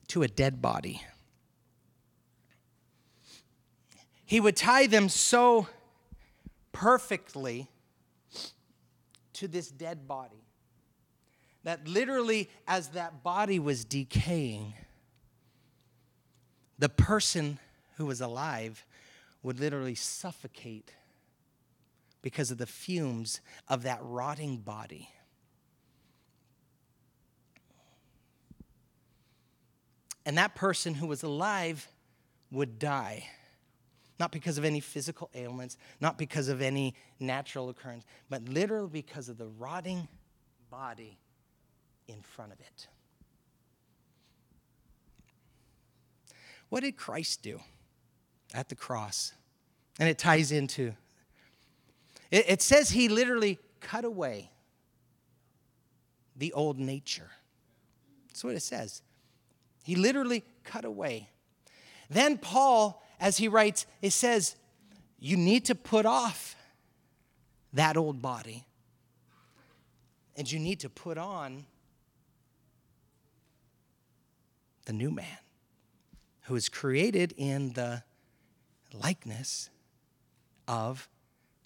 to 0.08 0.22
a 0.22 0.28
dead 0.28 0.62
body. 0.62 1.02
He 4.24 4.40
would 4.40 4.56
tie 4.56 4.86
them 4.86 5.08
so 5.08 5.68
perfectly 6.72 7.68
to 9.34 9.48
this 9.48 9.68
dead 9.68 10.08
body 10.08 10.44
that 11.64 11.86
literally, 11.86 12.48
as 12.66 12.88
that 12.88 13.22
body 13.22 13.58
was 13.58 13.84
decaying, 13.84 14.74
the 16.78 16.88
person 16.88 17.58
who 17.96 18.06
was 18.06 18.20
alive 18.20 18.84
would 19.42 19.60
literally 19.60 19.94
suffocate 19.94 20.92
because 22.24 22.50
of 22.50 22.56
the 22.56 22.66
fumes 22.66 23.42
of 23.68 23.82
that 23.82 23.98
rotting 24.00 24.56
body. 24.56 25.10
And 30.24 30.38
that 30.38 30.54
person 30.54 30.94
who 30.94 31.06
was 31.06 31.22
alive 31.22 31.86
would 32.50 32.78
die. 32.78 33.26
Not 34.18 34.32
because 34.32 34.56
of 34.56 34.64
any 34.64 34.80
physical 34.80 35.28
ailments, 35.34 35.76
not 36.00 36.16
because 36.16 36.48
of 36.48 36.62
any 36.62 36.94
natural 37.20 37.68
occurrence, 37.68 38.06
but 38.30 38.48
literally 38.48 38.88
because 38.90 39.28
of 39.28 39.36
the 39.36 39.46
rotting 39.46 40.08
body 40.70 41.18
in 42.08 42.22
front 42.22 42.52
of 42.52 42.60
it. 42.60 42.88
What 46.70 46.84
did 46.84 46.96
Christ 46.96 47.42
do 47.42 47.60
at 48.54 48.70
the 48.70 48.74
cross? 48.74 49.34
And 50.00 50.08
it 50.08 50.16
ties 50.16 50.52
into 50.52 50.94
it, 52.30 52.44
it 52.48 52.62
says 52.62 52.90
he 52.90 53.08
literally 53.08 53.58
cut 53.80 54.04
away 54.04 54.50
the 56.36 56.52
old 56.52 56.78
nature. 56.78 57.30
That's 58.28 58.42
what 58.42 58.54
it 58.54 58.62
says. 58.62 59.02
He 59.84 59.94
literally 59.94 60.44
cut 60.64 60.84
away. 60.84 61.28
Then 62.10 62.38
Paul, 62.38 63.02
as 63.20 63.36
he 63.36 63.48
writes, 63.48 63.86
it 64.02 64.12
says, 64.12 64.56
you 65.18 65.36
need 65.36 65.66
to 65.66 65.74
put 65.74 66.06
off 66.06 66.56
that 67.72 67.96
old 67.96 68.20
body 68.20 68.64
and 70.36 70.50
you 70.50 70.58
need 70.58 70.80
to 70.80 70.88
put 70.88 71.18
on 71.18 71.64
the 74.86 74.92
new 74.92 75.10
man 75.10 75.38
who 76.42 76.56
is 76.56 76.68
created 76.68 77.32
in 77.36 77.72
the 77.72 78.02
likeness 78.92 79.70
of 80.68 81.08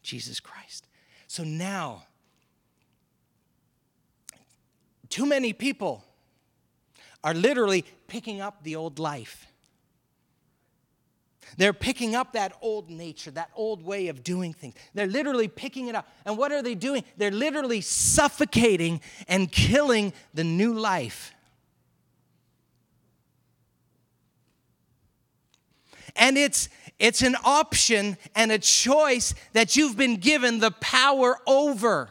Jesus 0.09 0.41
Christ. 0.41 0.87
So 1.27 1.45
now, 1.45 2.05
too 5.11 5.27
many 5.27 5.53
people 5.53 6.03
are 7.23 7.35
literally 7.35 7.85
picking 8.07 8.41
up 8.41 8.63
the 8.63 8.75
old 8.75 8.99
life. 8.99 9.47
They're 11.59 11.75
picking 11.75 12.15
up 12.15 12.33
that 12.33 12.53
old 12.63 12.89
nature, 12.89 13.31
that 13.33 13.51
old 13.55 13.83
way 13.83 14.09
of 14.09 14.25
doing 14.25 14.55
things. 14.55 14.75
They're 14.95 15.07
literally 15.07 15.49
picking 15.49 15.89
it 15.89 15.95
up. 15.95 16.09
And 16.25 16.39
what 16.39 16.53
are 16.53 16.63
they 16.63 16.75
doing? 16.75 17.05
They're 17.19 17.31
literally 17.31 17.83
suffocating 17.83 19.03
and 19.29 19.53
killing 19.53 20.15
the 20.33 20.45
new 20.45 20.73
life. 20.73 21.35
And 26.19 26.37
it's 26.37 26.69
it's 26.99 27.23
an 27.23 27.37
option 27.45 28.17
and 28.35 28.51
a 28.51 28.59
choice 28.59 29.35
that 29.53 29.77
you've 29.77 29.97
been 29.97 30.17
given 30.17 30.59
the 30.59 30.73
power 30.73 31.39
over. 31.47 32.11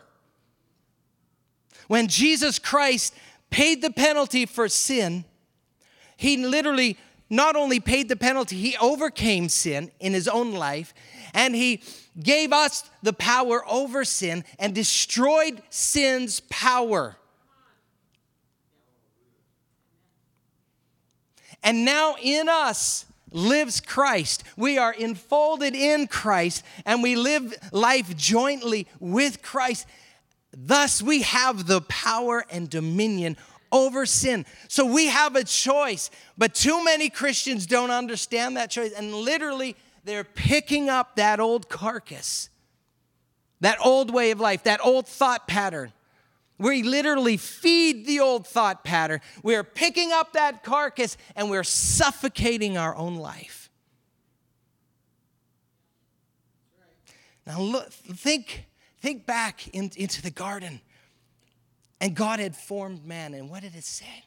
When 1.87 2.07
Jesus 2.07 2.57
Christ 2.57 3.13
paid 3.49 3.81
the 3.81 3.91
penalty 3.91 4.45
for 4.45 4.69
sin, 4.69 5.25
he 6.15 6.37
literally 6.37 6.97
not 7.29 7.57
only 7.57 7.81
paid 7.81 8.07
the 8.07 8.15
penalty, 8.15 8.55
he 8.55 8.77
overcame 8.77 9.49
sin 9.49 9.91
in 9.99 10.13
his 10.13 10.29
own 10.29 10.53
life, 10.53 10.93
and 11.33 11.53
he 11.53 11.81
gave 12.17 12.53
us 12.53 12.89
the 13.03 13.11
power 13.11 13.63
over 13.69 14.05
sin 14.05 14.45
and 14.57 14.73
destroyed 14.73 15.61
sin's 15.69 16.39
power. 16.49 17.17
And 21.61 21.83
now 21.83 22.15
in 22.21 22.47
us, 22.47 23.05
lives 23.31 23.81
Christ. 23.81 24.43
We 24.55 24.77
are 24.77 24.93
enfolded 24.93 25.75
in 25.75 26.07
Christ 26.07 26.63
and 26.85 27.03
we 27.03 27.15
live 27.15 27.53
life 27.71 28.15
jointly 28.15 28.87
with 28.99 29.41
Christ. 29.41 29.87
Thus, 30.55 31.01
we 31.01 31.21
have 31.23 31.67
the 31.67 31.81
power 31.81 32.45
and 32.49 32.69
dominion 32.69 33.37
over 33.71 34.05
sin. 34.05 34.45
So 34.67 34.85
we 34.85 35.07
have 35.07 35.35
a 35.35 35.43
choice, 35.43 36.09
but 36.37 36.55
too 36.55 36.83
many 36.83 37.09
Christians 37.09 37.65
don't 37.65 37.91
understand 37.91 38.57
that 38.57 38.71
choice. 38.71 38.93
And 38.93 39.13
literally, 39.13 39.75
they're 40.03 40.23
picking 40.23 40.89
up 40.89 41.17
that 41.17 41.39
old 41.39 41.69
carcass, 41.69 42.49
that 43.59 43.77
old 43.83 44.13
way 44.13 44.31
of 44.31 44.39
life, 44.39 44.63
that 44.63 44.83
old 44.85 45.07
thought 45.07 45.47
pattern. 45.47 45.91
We 46.57 46.81
literally 46.83 47.37
feed 47.37 48.05
the 48.05 48.19
old 48.19 48.47
thought 48.47 48.83
pattern. 48.83 49.21
We're 49.43 49.63
picking 49.63 50.11
up 50.11 50.33
that 50.33 50.63
carcass 50.63 51.17
and 51.35 51.49
we're 51.49 51.63
suffocating 51.63 52.77
our 52.77 52.95
own 52.95 53.17
life. 53.17 53.69
Now 57.45 57.61
look, 57.61 57.91
think, 57.91 58.65
think 58.99 59.25
back 59.25 59.67
in, 59.69 59.91
into 59.95 60.21
the 60.21 60.31
garden. 60.31 60.81
And 62.01 62.15
God 62.15 62.39
had 62.39 62.55
formed 62.55 63.05
man. 63.05 63.33
And 63.33 63.49
what 63.49 63.61
did 63.61 63.75
it 63.75 63.83
say? 63.83 64.25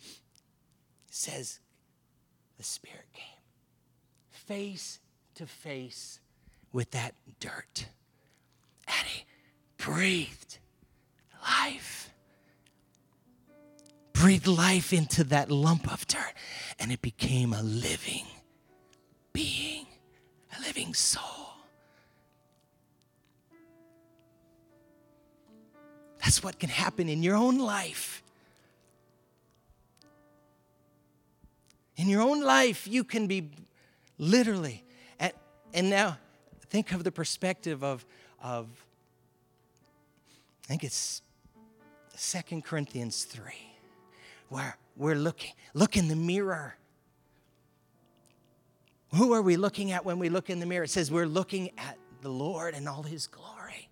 It 0.00 1.14
says, 1.14 1.60
the 2.56 2.64
Spirit 2.64 3.06
came 3.12 3.24
face 4.30 5.00
to 5.34 5.46
face 5.46 6.20
with 6.72 6.92
that 6.92 7.14
dirt. 7.40 7.86
And 8.86 9.06
He 9.06 9.24
breathed 9.76 10.58
life. 11.46 12.10
Breathed 14.12 14.46
life 14.46 14.92
into 14.92 15.24
that 15.24 15.50
lump 15.50 15.92
of 15.92 16.06
dirt, 16.06 16.32
and 16.78 16.90
it 16.90 17.02
became 17.02 17.52
a 17.52 17.62
living 17.62 18.24
being, 19.32 19.86
a 20.56 20.62
living 20.62 20.94
soul. 20.94 21.22
That's 26.22 26.42
what 26.42 26.58
can 26.58 26.70
happen 26.70 27.08
in 27.08 27.22
your 27.22 27.36
own 27.36 27.58
life. 27.58 28.22
In 31.96 32.08
your 32.08 32.22
own 32.22 32.42
life, 32.42 32.88
you 32.88 33.04
can 33.04 33.26
be 33.26 33.50
literally, 34.18 34.82
and, 35.20 35.32
and 35.72 35.90
now 35.90 36.18
think 36.68 36.92
of 36.92 37.04
the 37.04 37.12
perspective 37.12 37.84
of, 37.84 38.04
of 38.42 38.66
I 40.64 40.66
think 40.66 40.82
it's 40.82 41.22
Second 42.16 42.64
Corinthians 42.64 43.24
3, 43.24 43.52
where 44.48 44.76
we're 44.96 45.14
looking, 45.14 45.52
look 45.74 45.96
in 45.96 46.08
the 46.08 46.16
mirror. 46.16 46.76
Who 49.14 49.32
are 49.32 49.42
we 49.42 49.56
looking 49.56 49.92
at 49.92 50.04
when 50.04 50.18
we 50.18 50.28
look 50.28 50.50
in 50.50 50.58
the 50.58 50.66
mirror? 50.66 50.84
It 50.84 50.90
says 50.90 51.10
we're 51.10 51.26
looking 51.26 51.70
at 51.78 51.98
the 52.22 52.30
Lord 52.30 52.74
and 52.74 52.88
all 52.88 53.02
his 53.02 53.26
glory. 53.26 53.88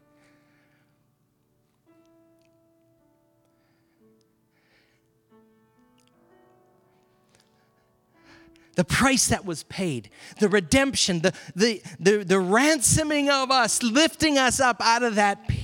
the 8.77 8.85
price 8.85 9.29
that 9.29 9.45
was 9.45 9.63
paid, 9.65 10.11
the 10.41 10.49
redemption, 10.49 11.21
the, 11.21 11.33
the, 11.55 11.83
the, 12.01 12.25
the, 12.25 12.41
ransoming 12.41 13.31
of 13.31 13.51
us, 13.51 13.83
lifting 13.83 14.37
us 14.37 14.59
up 14.59 14.81
out 14.81 15.03
of 15.03 15.15
that 15.15 15.47
pit, 15.49 15.64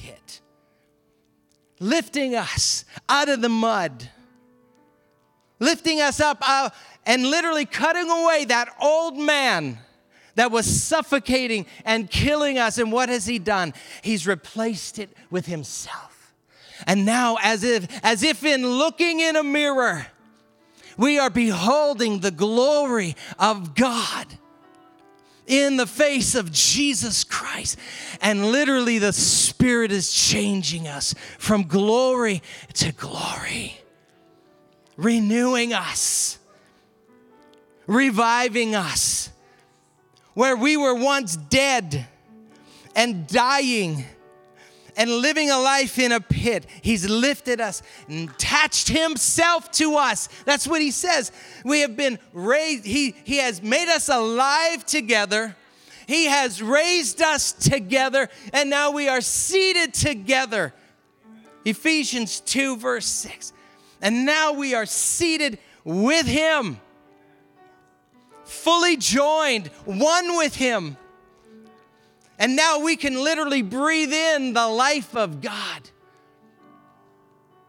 lifting 1.81 2.37
us 2.37 2.85
out 3.09 3.29
of 3.29 3.41
the 3.41 3.49
mud, 3.49 4.09
lifting 5.59 6.01
us 6.01 6.21
up 6.21 6.39
out, 6.47 6.73
and 7.05 7.29
literally 7.29 7.65
cutting 7.65 8.09
away 8.09 8.45
that 8.45 8.69
old 8.81 9.19
man 9.19 9.79
that 10.37 10.53
was 10.53 10.67
suffocating 10.67 11.67
and 11.85 12.09
killing 12.11 12.59
us. 12.59 12.79
And 12.79 12.93
what 12.93 13.09
has 13.09 13.27
he 13.27 13.39
done? 13.39 13.75
He's 14.03 14.27
replaced 14.27 14.99
it 14.99 15.11
with 15.31 15.47
himself. 15.47 16.35
And 16.87 17.05
now, 17.05 17.37
as 17.43 17.65
if, 17.65 17.89
as 18.05 18.23
if 18.23 18.45
in 18.45 18.67
looking 18.67 19.21
in 19.21 19.37
a 19.37 19.43
mirror, 19.43 20.07
we 20.97 21.19
are 21.19 21.31
beholding 21.31 22.21
the 22.21 22.31
glory 22.31 23.17
of 23.39 23.75
God 23.75 24.27
in 25.51 25.77
the 25.77 25.87
face 25.87 26.37
of 26.37 26.53
Jesus 26.53 27.25
Christ. 27.25 27.77
And 28.23 28.53
literally, 28.53 28.99
the 28.99 29.13
Spirit 29.13 29.91
is 29.91 30.13
changing 30.13 30.87
us 30.87 31.13
from 31.39 31.65
glory 31.65 32.41
to 32.75 32.93
glory, 32.93 33.77
renewing 34.97 35.75
us, 35.75 36.39
reviving 37.87 38.77
us. 38.77 39.31
Where 40.35 40.57
we 40.57 40.77
were 40.77 40.95
once 40.95 41.35
dead 41.35 42.07
and 42.95 43.27
dying 43.27 44.05
and 44.97 45.11
living 45.11 45.51
a 45.51 45.59
life 45.59 45.99
in 45.99 46.13
a 46.13 46.21
pit. 46.21 46.67
He's 46.83 47.09
lifted 47.09 47.61
us 47.61 47.83
and 48.09 48.31
attached 48.31 48.89
himself 48.89 49.71
to 49.73 49.97
us. 49.97 50.29
That's 50.45 50.67
what 50.67 50.81
he 50.81 50.91
says. 50.91 51.33
We 51.65 51.81
have 51.81 51.97
been 51.97 52.19
raised, 52.33 52.85
he, 52.85 53.15
he 53.25 53.39
has 53.39 53.63
made 53.63 53.89
us 53.89 54.09
alive 54.09 54.85
together. 54.85 55.57
He 56.07 56.27
has 56.27 56.61
raised 56.61 57.23
us 57.23 57.53
together, 57.53 58.29
and 58.53 58.69
now 58.69 58.91
we 58.91 59.09
are 59.09 59.21
seated 59.21 59.95
together. 59.95 60.75
Ephesians 61.65 62.41
2, 62.41 62.79
verse 62.79 63.07
6. 63.07 63.53
And 64.03 64.27
now 64.27 64.53
we 64.53 64.75
are 64.75 64.87
seated 64.87 65.59
with 65.85 66.27
him, 66.27 66.81
fully 68.45 68.97
joined, 68.97 69.69
one 69.85 70.37
with 70.37 70.57
him 70.57 70.97
and 72.41 72.57
now 72.57 72.81
we 72.81 72.97
can 72.97 73.23
literally 73.23 73.61
breathe 73.61 74.15
in 74.15 74.55
the 74.55 74.67
life 74.67 75.15
of 75.15 75.43
God. 75.43 75.91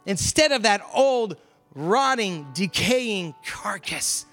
Instead 0.06 0.54
of 0.54 0.64
that 0.64 0.82
old, 0.94 1.36
rotting, 1.76 2.48
decaying 2.54 3.36
carcass. 3.46 4.26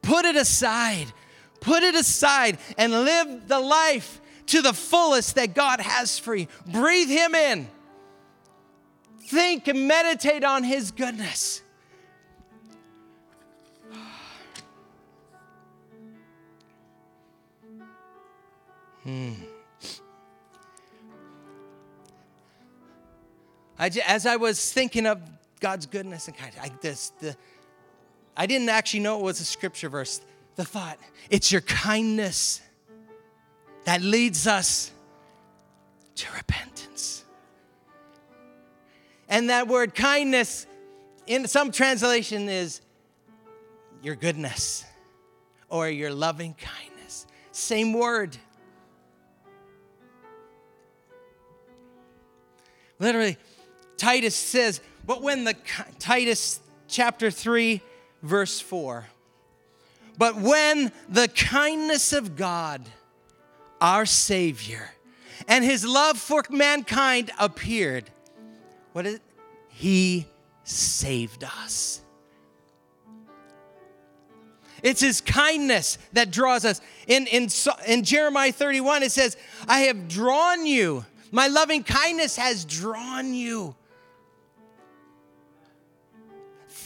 Put 0.00 0.24
it 0.24 0.36
aside. 0.36 1.12
Put 1.60 1.82
it 1.82 1.94
aside 1.94 2.56
and 2.78 2.92
live 2.92 3.46
the 3.46 3.60
life 3.60 4.22
to 4.46 4.62
the 4.62 4.72
fullest 4.72 5.34
that 5.34 5.54
God 5.54 5.80
has 5.80 6.18
for 6.18 6.34
you. 6.34 6.46
Breathe 6.66 7.10
Him 7.10 7.34
in. 7.34 7.68
Think 9.26 9.68
and 9.68 9.86
meditate 9.86 10.44
on 10.44 10.64
His 10.64 10.90
goodness. 10.90 11.62
Hmm. 19.04 19.32
I, 23.78 23.90
as 24.06 24.26
I 24.26 24.36
was 24.36 24.72
thinking 24.72 25.06
of 25.06 25.20
God's 25.60 25.86
goodness 25.86 26.28
and 26.28 26.36
kindness, 26.36 26.60
I, 26.62 26.70
this, 26.80 27.10
the, 27.20 27.36
I 28.36 28.46
didn't 28.46 28.68
actually 28.68 29.00
know 29.00 29.18
it 29.18 29.22
was 29.22 29.40
a 29.40 29.44
scripture 29.44 29.88
verse. 29.88 30.20
The 30.56 30.64
thought, 30.64 30.98
it's 31.30 31.52
your 31.52 31.60
kindness 31.60 32.60
that 33.84 34.02
leads 34.02 34.46
us 34.46 34.90
to 36.16 36.26
repentance. 36.36 37.24
And 39.28 39.50
that 39.50 39.68
word 39.68 39.94
kindness 39.94 40.66
in 41.26 41.46
some 41.46 41.70
translation 41.70 42.48
is 42.48 42.80
your 44.02 44.16
goodness 44.16 44.84
or 45.68 45.88
your 45.88 46.12
loving 46.12 46.54
kindness. 46.54 47.26
Same 47.52 47.92
word. 47.92 48.36
Literally, 52.98 53.36
Titus 53.98 54.34
says, 54.34 54.80
but 55.06 55.22
when 55.22 55.44
the 55.44 55.54
Titus 55.98 56.60
chapter 56.86 57.30
3 57.30 57.82
verse 58.22 58.60
4. 58.60 59.06
But 60.16 60.36
when 60.36 60.90
the 61.08 61.28
kindness 61.28 62.12
of 62.12 62.34
God, 62.34 62.82
our 63.80 64.06
savior, 64.06 64.90
and 65.46 65.64
his 65.64 65.84
love 65.84 66.18
for 66.18 66.42
mankind 66.50 67.30
appeared, 67.38 68.10
what 68.92 69.06
is 69.06 69.14
it? 69.14 69.22
He 69.68 70.26
saved 70.64 71.44
us. 71.44 72.00
It's 74.82 75.00
his 75.00 75.20
kindness 75.20 75.98
that 76.12 76.30
draws 76.30 76.64
us. 76.64 76.80
In, 77.06 77.26
in, 77.26 77.48
in 77.86 78.04
Jeremiah 78.04 78.52
31, 78.52 79.02
it 79.02 79.12
says, 79.12 79.36
I 79.66 79.80
have 79.80 80.08
drawn 80.08 80.66
you. 80.66 81.04
My 81.30 81.48
loving 81.48 81.82
kindness 81.82 82.36
has 82.36 82.64
drawn 82.64 83.34
you. 83.34 83.74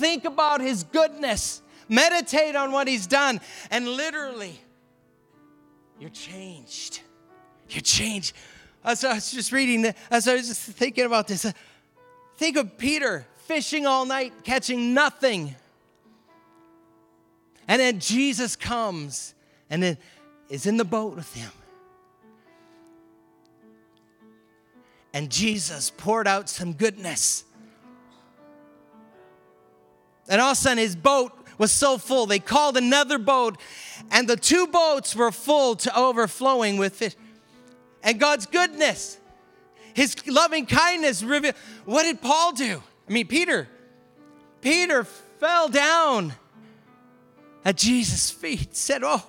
Think 0.02 0.24
about 0.24 0.60
his 0.60 0.82
goodness. 0.82 1.62
Meditate 1.88 2.56
on 2.56 2.72
what 2.72 2.88
he's 2.88 3.06
done. 3.06 3.40
And 3.70 3.86
literally, 3.86 4.58
you're 6.00 6.10
changed. 6.10 7.02
You're 7.68 7.82
changed. 7.82 8.34
As 8.84 9.04
I 9.04 9.14
was 9.14 9.30
just 9.30 9.52
reading, 9.52 9.94
as 10.10 10.26
I 10.26 10.34
was 10.34 10.48
just 10.48 10.62
thinking 10.62 11.04
about 11.04 11.28
this, 11.28 11.46
think 12.36 12.56
of 12.56 12.76
Peter 12.78 13.28
fishing 13.46 13.86
all 13.86 14.04
night, 14.04 14.32
catching 14.42 14.92
nothing. 14.92 15.54
And 17.68 17.80
then 17.80 18.00
Jesus 18.00 18.56
comes 18.56 19.36
and 19.70 19.80
then 19.84 19.98
is 20.48 20.66
in 20.66 20.78
the 20.78 20.84
boat 20.84 21.14
with 21.14 21.32
him. 21.32 21.52
And 25.14 25.30
Jesus 25.30 25.90
poured 25.90 26.26
out 26.26 26.48
some 26.48 26.72
goodness 26.72 27.44
and 30.32 30.40
all 30.40 30.52
of 30.52 30.52
a 30.52 30.60
sudden, 30.60 30.78
his 30.78 30.96
boat 30.96 31.30
was 31.58 31.70
so 31.70 31.98
full. 31.98 32.24
They 32.24 32.38
called 32.38 32.78
another 32.78 33.18
boat, 33.18 33.58
and 34.10 34.26
the 34.26 34.34
two 34.34 34.66
boats 34.66 35.14
were 35.14 35.30
full 35.30 35.76
to 35.76 35.94
overflowing 35.94 36.78
with 36.78 36.96
fish. 36.96 37.14
And 38.02 38.18
God's 38.18 38.46
goodness, 38.46 39.18
his 39.92 40.16
loving 40.26 40.64
kindness 40.64 41.22
revealed. 41.22 41.54
What 41.84 42.04
did 42.04 42.22
Paul 42.22 42.52
do? 42.52 42.82
I 43.06 43.12
mean, 43.12 43.26
Peter. 43.26 43.68
Peter 44.62 45.04
fell 45.04 45.68
down 45.68 46.32
at 47.62 47.76
Jesus' 47.76 48.30
feet, 48.30 48.74
said, 48.74 49.02
Oh, 49.04 49.22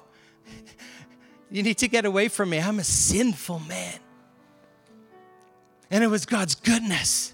you 1.51 1.63
need 1.63 1.79
to 1.79 1.89
get 1.89 2.05
away 2.05 2.29
from 2.29 2.49
me. 2.49 2.61
I'm 2.61 2.79
a 2.79 2.83
sinful 2.85 3.59
man. 3.59 3.99
And 5.91 6.01
it 6.01 6.07
was 6.07 6.25
God's 6.25 6.55
goodness 6.55 7.33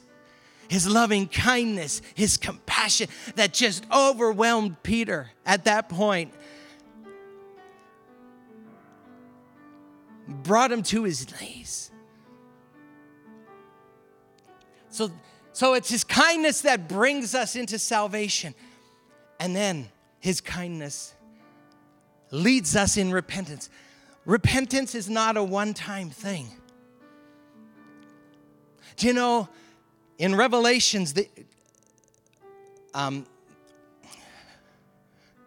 his 0.69 0.87
loving 0.87 1.27
kindness, 1.27 2.01
his 2.13 2.37
compassion 2.37 3.09
that 3.35 3.53
just 3.53 3.83
overwhelmed 3.91 4.81
Peter 4.83 5.31
at 5.45 5.65
that 5.65 5.89
point. 5.89 6.31
Brought 10.27 10.71
him 10.71 10.83
to 10.83 11.03
his 11.03 11.27
knees. 11.41 11.89
So, 14.89 15.11
so 15.53 15.73
it's 15.73 15.89
his 15.89 16.03
kindness 16.03 16.61
that 16.61 16.87
brings 16.87 17.33
us 17.33 17.55
into 17.55 17.79
salvation. 17.79 18.53
And 19.39 19.55
then 19.55 19.89
his 20.19 20.39
kindness 20.39 21.15
leads 22.29 22.75
us 22.75 22.95
in 22.95 23.11
repentance. 23.11 23.71
Repentance 24.23 24.93
is 24.93 25.09
not 25.09 25.35
a 25.35 25.43
one 25.43 25.73
time 25.73 26.11
thing. 26.11 26.47
Do 28.97 29.07
you 29.07 29.13
know? 29.13 29.49
In 30.19 30.35
Revelations, 30.35 31.13
the, 31.13 31.27
um, 32.93 33.25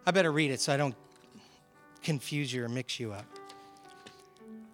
I 0.05 0.11
better 0.11 0.31
read 0.31 0.51
it 0.51 0.59
so 0.59 0.73
I 0.73 0.77
don't 0.77 0.95
confuse 2.01 2.51
you 2.51 2.65
or 2.65 2.69
mix 2.69 2.99
you 2.99 3.13
up. 3.13 3.25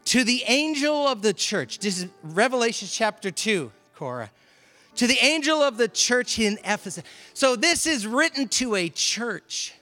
To 0.06 0.24
the 0.24 0.44
angel 0.48 1.08
of 1.08 1.22
the 1.22 1.34
church, 1.34 1.80
this 1.80 2.00
is 2.00 2.08
Revelation 2.24 2.88
chapter 2.90 3.30
2, 3.30 3.72
Cora. 3.96 4.32
To 4.96 5.06
the 5.06 5.18
angel 5.22 5.62
of 5.62 5.78
the 5.78 5.88
church 5.88 6.40
in 6.40 6.58
Ephesus. 6.64 7.04
So 7.34 7.56
this 7.56 7.86
is 7.86 8.08
written 8.08 8.48
to 8.48 8.76
a 8.76 8.90
church. 8.90 9.74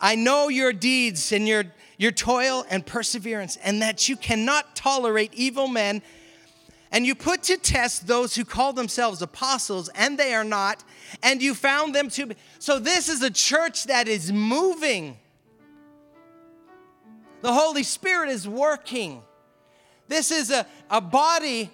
I 0.00 0.16
know 0.16 0.48
your 0.48 0.72
deeds 0.72 1.32
and 1.32 1.46
your, 1.46 1.64
your 1.98 2.12
toil 2.12 2.64
and 2.68 2.84
perseverance, 2.84 3.56
and 3.62 3.82
that 3.82 4.08
you 4.08 4.16
cannot 4.16 4.76
tolerate 4.76 5.32
evil 5.34 5.68
men 5.68 6.02
and 6.94 7.04
you 7.04 7.16
put 7.16 7.42
to 7.42 7.56
test 7.56 8.06
those 8.06 8.36
who 8.36 8.44
call 8.44 8.72
themselves 8.72 9.20
apostles, 9.20 9.90
and 9.96 10.16
they 10.16 10.32
are 10.32 10.44
not, 10.44 10.84
and 11.24 11.42
you 11.42 11.52
found 11.52 11.92
them 11.92 12.08
to 12.10 12.26
be. 12.26 12.36
So, 12.60 12.78
this 12.78 13.08
is 13.08 13.20
a 13.20 13.32
church 13.32 13.86
that 13.86 14.06
is 14.06 14.30
moving. 14.30 15.16
The 17.40 17.52
Holy 17.52 17.82
Spirit 17.82 18.28
is 18.30 18.46
working. 18.46 19.22
This 20.06 20.30
is 20.30 20.52
a, 20.52 20.68
a 20.88 21.00
body 21.00 21.68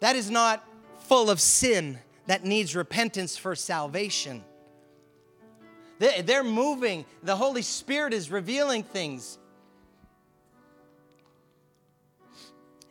that 0.00 0.16
is 0.16 0.30
not 0.30 0.64
full 1.00 1.28
of 1.28 1.38
sin, 1.38 1.98
that 2.26 2.42
needs 2.42 2.74
repentance 2.74 3.36
for 3.36 3.54
salvation. 3.54 4.42
They're 6.00 6.42
moving. 6.42 7.04
The 7.22 7.36
Holy 7.36 7.60
Spirit 7.60 8.14
is 8.14 8.30
revealing 8.30 8.82
things. 8.82 9.38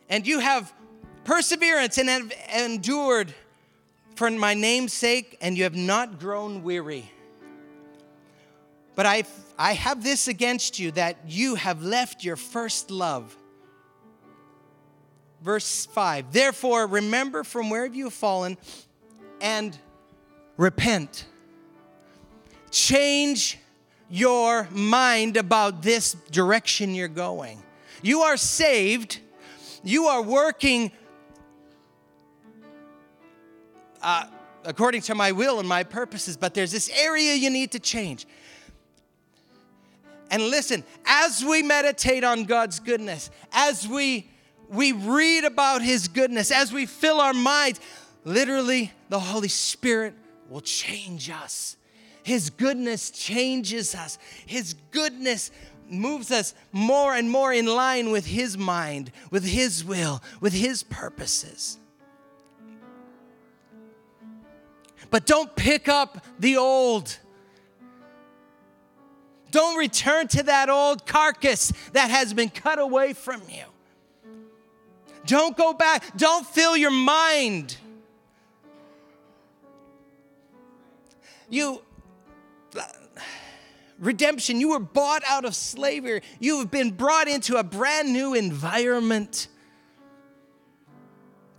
And 0.08 0.24
you 0.26 0.38
have 0.38 0.72
perseverance 1.24 1.98
and 1.98 2.08
have 2.08 2.32
endured 2.56 3.34
for 4.14 4.30
my 4.30 4.54
name's 4.54 4.92
sake, 4.92 5.38
and 5.40 5.56
you 5.56 5.64
have 5.64 5.74
not 5.74 6.20
grown 6.20 6.62
weary. 6.62 7.10
But 8.94 9.06
I, 9.06 9.24
I 9.58 9.72
have 9.72 10.04
this 10.04 10.28
against 10.28 10.78
you 10.78 10.90
that 10.92 11.16
you 11.26 11.54
have 11.54 11.82
left 11.82 12.22
your 12.22 12.36
first 12.36 12.90
love. 12.90 13.34
Verse 15.42 15.86
5 15.86 16.32
Therefore, 16.32 16.86
remember 16.86 17.44
from 17.44 17.70
where 17.70 17.86
you 17.86 18.04
have 18.04 18.12
fallen 18.12 18.58
and 19.40 19.76
repent. 20.56 21.24
Change 22.70 23.58
your 24.08 24.68
mind 24.70 25.36
about 25.36 25.82
this 25.82 26.14
direction 26.30 26.94
you're 26.94 27.08
going. 27.08 27.62
You 28.02 28.22
are 28.22 28.36
saved, 28.36 29.20
you 29.82 30.06
are 30.06 30.22
working 30.22 30.92
uh, 34.02 34.24
according 34.64 35.02
to 35.02 35.14
my 35.14 35.32
will 35.32 35.58
and 35.58 35.68
my 35.68 35.84
purposes, 35.84 36.36
but 36.36 36.54
there's 36.54 36.72
this 36.72 36.90
area 36.90 37.34
you 37.34 37.50
need 37.50 37.72
to 37.72 37.78
change. 37.78 38.26
And 40.30 40.44
listen, 40.44 40.84
as 41.04 41.44
we 41.44 41.62
meditate 41.62 42.24
on 42.24 42.44
God's 42.44 42.78
goodness, 42.78 43.30
as 43.52 43.86
we 43.86 44.28
we 44.68 44.92
read 44.92 45.44
about 45.44 45.82
his 45.82 46.06
goodness, 46.06 46.52
as 46.52 46.72
we 46.72 46.86
fill 46.86 47.20
our 47.20 47.34
minds, 47.34 47.80
literally 48.24 48.92
the 49.08 49.18
Holy 49.18 49.48
Spirit 49.48 50.14
will 50.48 50.60
change 50.60 51.28
us. 51.28 51.76
His 52.22 52.50
goodness 52.50 53.10
changes 53.10 53.94
us. 53.94 54.18
His 54.46 54.74
goodness 54.90 55.50
moves 55.88 56.30
us 56.30 56.54
more 56.72 57.14
and 57.14 57.30
more 57.30 57.52
in 57.52 57.66
line 57.66 58.10
with 58.10 58.26
his 58.26 58.56
mind, 58.56 59.10
with 59.30 59.44
his 59.44 59.84
will, 59.84 60.22
with 60.40 60.52
his 60.52 60.82
purposes. 60.82 61.78
But 65.10 65.26
don't 65.26 65.54
pick 65.56 65.88
up 65.88 66.24
the 66.38 66.56
old. 66.56 67.18
Don't 69.50 69.76
return 69.76 70.28
to 70.28 70.44
that 70.44 70.68
old 70.68 71.06
carcass 71.06 71.72
that 71.92 72.10
has 72.10 72.32
been 72.32 72.50
cut 72.50 72.78
away 72.78 73.12
from 73.12 73.42
you. 73.48 73.64
Don't 75.26 75.56
go 75.56 75.72
back. 75.72 76.16
Don't 76.16 76.46
fill 76.46 76.76
your 76.76 76.92
mind. 76.92 77.76
You, 81.48 81.82
redemption, 84.00 84.58
you 84.58 84.70
were 84.70 84.80
bought 84.80 85.22
out 85.28 85.44
of 85.44 85.54
slavery. 85.54 86.22
You 86.40 86.58
have 86.58 86.70
been 86.70 86.90
brought 86.90 87.28
into 87.28 87.56
a 87.56 87.62
brand 87.62 88.12
new 88.12 88.34
environment. 88.34 89.48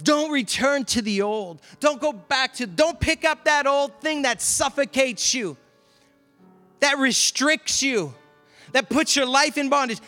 Don't 0.03 0.31
return 0.31 0.83
to 0.85 1.01
the 1.01 1.21
old. 1.21 1.61
Don't 1.79 2.01
go 2.01 2.11
back 2.11 2.55
to, 2.55 2.67
don't 2.67 2.99
pick 2.99 3.23
up 3.23 3.45
that 3.45 3.67
old 3.67 4.01
thing 4.01 4.23
that 4.23 4.41
suffocates 4.41 5.33
you, 5.33 5.55
that 6.79 6.97
restricts 6.97 7.83
you, 7.83 8.13
that 8.73 8.89
puts 8.89 9.15
your 9.15 9.27
life 9.27 9.57
in 9.57 9.69
bondage. 9.69 9.99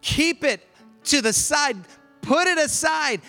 Keep 0.00 0.44
it 0.44 0.66
to 1.04 1.20
the 1.20 1.32
side, 1.32 1.76
put 2.22 2.48
it 2.48 2.58
aside, 2.58 3.20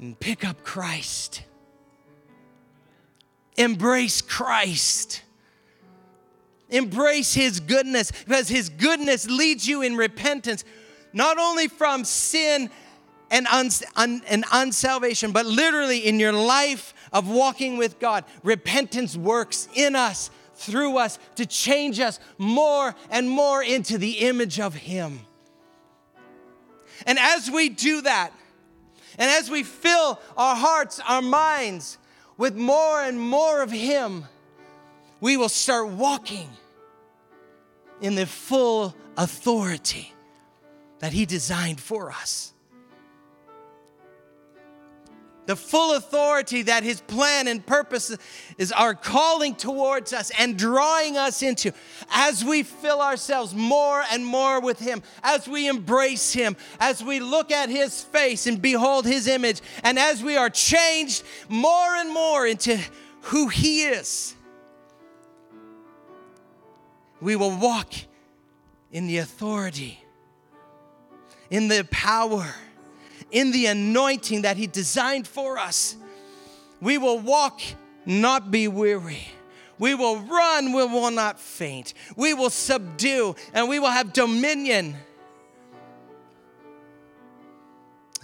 and 0.00 0.18
pick 0.18 0.44
up 0.44 0.64
Christ. 0.64 1.44
Embrace 3.56 4.20
Christ. 4.20 5.22
Embrace 6.72 7.34
His 7.34 7.60
goodness 7.60 8.10
because 8.10 8.48
His 8.48 8.68
goodness 8.68 9.28
leads 9.28 9.68
you 9.68 9.82
in 9.82 9.96
repentance, 9.96 10.64
not 11.12 11.38
only 11.38 11.68
from 11.68 12.04
sin 12.04 12.70
and, 13.30 13.46
un, 13.46 13.70
and 13.96 14.44
unsalvation, 14.46 15.32
but 15.32 15.46
literally 15.46 15.98
in 16.06 16.18
your 16.18 16.32
life 16.32 16.94
of 17.12 17.28
walking 17.28 17.76
with 17.76 18.00
God, 18.00 18.24
repentance 18.42 19.16
works 19.16 19.68
in 19.74 19.94
us, 19.94 20.30
through 20.54 20.96
us, 20.96 21.18
to 21.36 21.46
change 21.46 22.00
us 22.00 22.18
more 22.38 22.94
and 23.10 23.28
more 23.28 23.62
into 23.62 23.98
the 23.98 24.18
image 24.20 24.58
of 24.58 24.74
Him. 24.74 25.20
And 27.06 27.18
as 27.18 27.50
we 27.50 27.68
do 27.68 28.00
that, 28.02 28.32
and 29.18 29.30
as 29.30 29.50
we 29.50 29.62
fill 29.62 30.18
our 30.36 30.56
hearts, 30.56 31.00
our 31.06 31.22
minds 31.22 31.98
with 32.38 32.56
more 32.56 33.02
and 33.02 33.20
more 33.20 33.62
of 33.62 33.70
Him, 33.70 34.24
we 35.20 35.36
will 35.36 35.48
start 35.48 35.88
walking 35.88 36.48
in 38.02 38.14
the 38.14 38.26
full 38.26 38.94
authority 39.16 40.12
that 40.98 41.12
He 41.12 41.24
designed 41.24 41.80
for 41.80 42.10
us. 42.10 42.52
The 45.46 45.56
full 45.56 45.96
authority 45.96 46.62
that 46.62 46.84
his 46.84 47.00
plan 47.00 47.48
and 47.48 47.66
purpose 47.66 48.16
is 48.58 48.70
are 48.70 48.94
calling 48.94 49.56
towards 49.56 50.12
us 50.12 50.30
and 50.38 50.56
drawing 50.56 51.16
us 51.16 51.42
into. 51.42 51.72
As 52.12 52.44
we 52.44 52.62
fill 52.62 53.00
ourselves 53.00 53.52
more 53.52 54.04
and 54.12 54.24
more 54.24 54.60
with 54.60 54.78
him 54.78 55.02
as 55.24 55.48
we 55.48 55.66
embrace 55.68 56.32
him 56.32 56.56
as 56.78 57.02
we 57.02 57.18
look 57.18 57.50
at 57.50 57.68
his 57.68 58.02
face 58.02 58.46
and 58.46 58.62
behold 58.62 59.04
his 59.04 59.26
image 59.26 59.60
and 59.82 59.98
as 59.98 60.22
we 60.22 60.36
are 60.36 60.48
changed 60.48 61.24
more 61.48 61.96
and 61.96 62.10
more 62.10 62.46
into 62.46 62.78
who 63.22 63.48
he 63.48 63.82
is 63.82 64.36
we 67.22 67.36
will 67.36 67.56
walk 67.56 67.94
in 68.90 69.06
the 69.06 69.18
authority 69.18 69.98
in 71.50 71.68
the 71.68 71.86
power 71.90 72.54
in 73.32 73.50
the 73.50 73.66
anointing 73.66 74.42
that 74.42 74.56
He 74.56 74.66
designed 74.66 75.26
for 75.26 75.58
us. 75.58 75.96
We 76.80 76.98
will 76.98 77.18
walk, 77.18 77.60
not 78.04 78.50
be 78.50 78.68
weary. 78.68 79.26
We 79.78 79.94
will 79.94 80.18
run, 80.18 80.72
we 80.72 80.84
will 80.84 81.10
not 81.10 81.40
faint. 81.40 81.94
We 82.14 82.34
will 82.34 82.50
subdue, 82.50 83.34
and 83.52 83.68
we 83.68 83.80
will 83.80 83.90
have 83.90 84.12
dominion. 84.12 84.96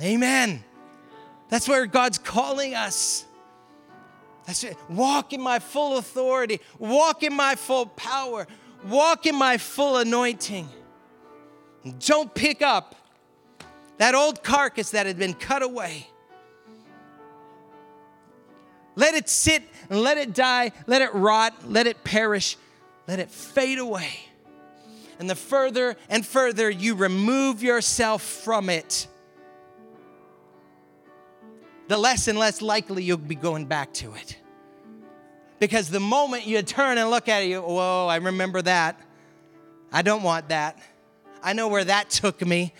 Amen. 0.01 0.62
That's 1.49 1.66
where 1.66 1.86
God's 1.86 2.18
calling 2.18 2.74
us. 2.74 3.24
That's 4.46 4.62
it. 4.62 4.76
Walk 4.88 5.32
in 5.32 5.40
my 5.40 5.59
full 5.59 5.99
authority, 5.99 6.61
walk 6.78 7.22
in 7.22 7.34
my 7.34 7.55
full 7.55 7.86
power, 7.86 8.46
walk 8.85 9.26
in 9.26 9.35
my 9.35 9.59
full 9.59 9.97
anointing. 9.97 10.68
Don't 12.01 12.33
pick 12.35 12.62
up 12.62 12.95
that 13.99 14.14
old 14.14 14.43
carcass 14.43 14.91
that 14.91 15.07
had 15.07 15.18
been 15.18 15.35
cut 15.35 15.62
away. 15.62 16.07
Let 18.95 19.14
it 19.14 19.29
sit 19.29 19.62
and 19.91 20.01
let 20.01 20.18
it 20.18 20.35
die, 20.35 20.72
let 20.87 21.03
it 21.03 21.14
rot, 21.14 21.55
let 21.70 21.87
it 21.87 22.03
perish, 22.05 22.57
let 23.07 23.20
it 23.20 23.31
fade 23.31 23.79
away. 23.79 24.11
and 25.18 25.29
the 25.29 25.35
further 25.35 25.97
and 26.09 26.24
further 26.24 26.70
you 26.70 26.95
remove 26.95 27.62
yourself 27.62 28.22
from 28.22 28.70
it, 28.70 29.09
the 31.89 31.97
less 31.97 32.29
and 32.29 32.39
less 32.39 32.62
likely 32.62 33.03
you'll 33.03 33.16
be 33.16 33.35
going 33.35 33.66
back 33.66 33.93
to 33.95 34.14
it. 34.14 34.39
Because 35.59 35.90
the 35.90 36.00
moment 36.00 36.46
you 36.46 36.62
turn 36.62 36.98
and 36.98 37.11
look 37.11 37.28
at 37.28 37.42
it, 37.42 37.46
you, 37.46 37.61
whoa, 37.61 38.06
I 38.09 38.16
remember 38.16 38.62
that. 38.62 39.00
I 39.92 40.02
don't 40.02 40.22
want 40.22 40.50
that. 40.50 40.78
I 41.42 41.52
know 41.52 41.68
where 41.68 41.84
that 41.84 42.11
took 42.11 42.44
me. 42.46 42.72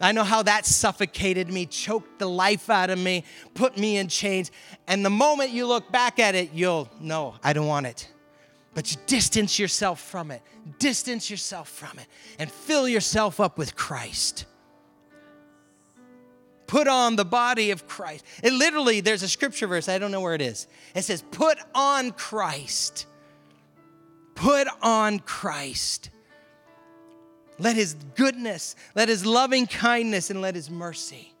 I 0.00 0.12
know 0.12 0.24
how 0.24 0.42
that 0.42 0.66
suffocated 0.66 1.50
me, 1.50 1.66
choked 1.66 2.18
the 2.18 2.28
life 2.28 2.68
out 2.68 2.90
of 2.90 2.98
me, 2.98 3.24
put 3.54 3.78
me 3.78 3.96
in 3.96 4.08
chains. 4.08 4.50
And 4.86 5.04
the 5.04 5.10
moment 5.10 5.50
you 5.50 5.66
look 5.66 5.90
back 5.90 6.18
at 6.18 6.34
it, 6.34 6.50
you'll 6.52 6.88
know, 7.00 7.36
I 7.42 7.52
don't 7.52 7.66
want 7.66 7.86
it. 7.86 8.10
But 8.74 8.90
you 8.90 8.98
distance 9.06 9.58
yourself 9.58 10.00
from 10.00 10.30
it, 10.30 10.42
distance 10.78 11.30
yourself 11.30 11.68
from 11.68 11.98
it, 11.98 12.06
and 12.38 12.50
fill 12.50 12.88
yourself 12.88 13.38
up 13.38 13.56
with 13.56 13.76
Christ. 13.76 14.46
Put 16.74 16.88
on 16.88 17.14
the 17.14 17.24
body 17.24 17.70
of 17.70 17.86
Christ. 17.86 18.24
It 18.42 18.52
literally, 18.52 19.00
there's 19.00 19.22
a 19.22 19.28
scripture 19.28 19.68
verse, 19.68 19.88
I 19.88 19.98
don't 19.98 20.10
know 20.10 20.20
where 20.20 20.34
it 20.34 20.42
is. 20.42 20.66
It 20.96 21.02
says, 21.02 21.22
Put 21.30 21.56
on 21.72 22.10
Christ. 22.10 23.06
Put 24.34 24.66
on 24.82 25.20
Christ. 25.20 26.10
Let 27.60 27.76
his 27.76 27.94
goodness, 28.16 28.74
let 28.96 29.08
his 29.08 29.24
loving 29.24 29.68
kindness, 29.68 30.30
and 30.30 30.42
let 30.42 30.56
his 30.56 30.68
mercy, 30.68 31.32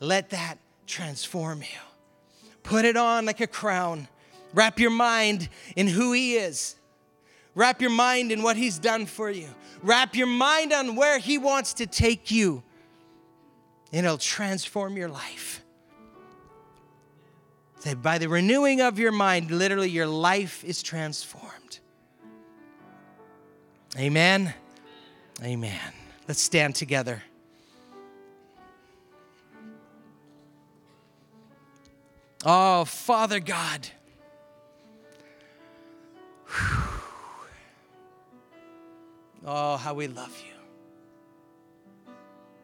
let 0.00 0.30
that 0.30 0.56
transform 0.84 1.60
you. 1.60 2.48
Put 2.64 2.84
it 2.84 2.96
on 2.96 3.26
like 3.26 3.40
a 3.40 3.46
crown. 3.46 4.08
Wrap 4.52 4.80
your 4.80 4.90
mind 4.90 5.48
in 5.76 5.86
who 5.86 6.12
he 6.12 6.34
is. 6.34 6.74
Wrap 7.54 7.80
your 7.80 7.90
mind 7.90 8.32
in 8.32 8.42
what 8.42 8.56
he's 8.56 8.80
done 8.80 9.06
for 9.06 9.30
you. 9.30 9.46
Wrap 9.80 10.16
your 10.16 10.26
mind 10.26 10.72
on 10.72 10.96
where 10.96 11.20
he 11.20 11.38
wants 11.38 11.72
to 11.74 11.86
take 11.86 12.32
you. 12.32 12.64
And 13.92 14.06
it'll 14.06 14.18
transform 14.18 14.96
your 14.96 15.08
life. 15.08 15.62
That 17.82 18.02
by 18.02 18.18
the 18.18 18.28
renewing 18.28 18.80
of 18.80 18.98
your 18.98 19.12
mind, 19.12 19.50
literally 19.50 19.88
your 19.88 20.06
life 20.06 20.62
is 20.64 20.82
transformed. 20.82 21.80
Amen. 23.98 24.54
Amen. 25.42 25.92
Let's 26.28 26.40
stand 26.40 26.74
together. 26.74 27.22
Oh, 32.44 32.84
Father 32.84 33.40
God. 33.40 33.88
Oh, 39.44 39.76
how 39.76 39.94
we 39.94 40.06
love 40.06 40.38
you. 40.46 40.59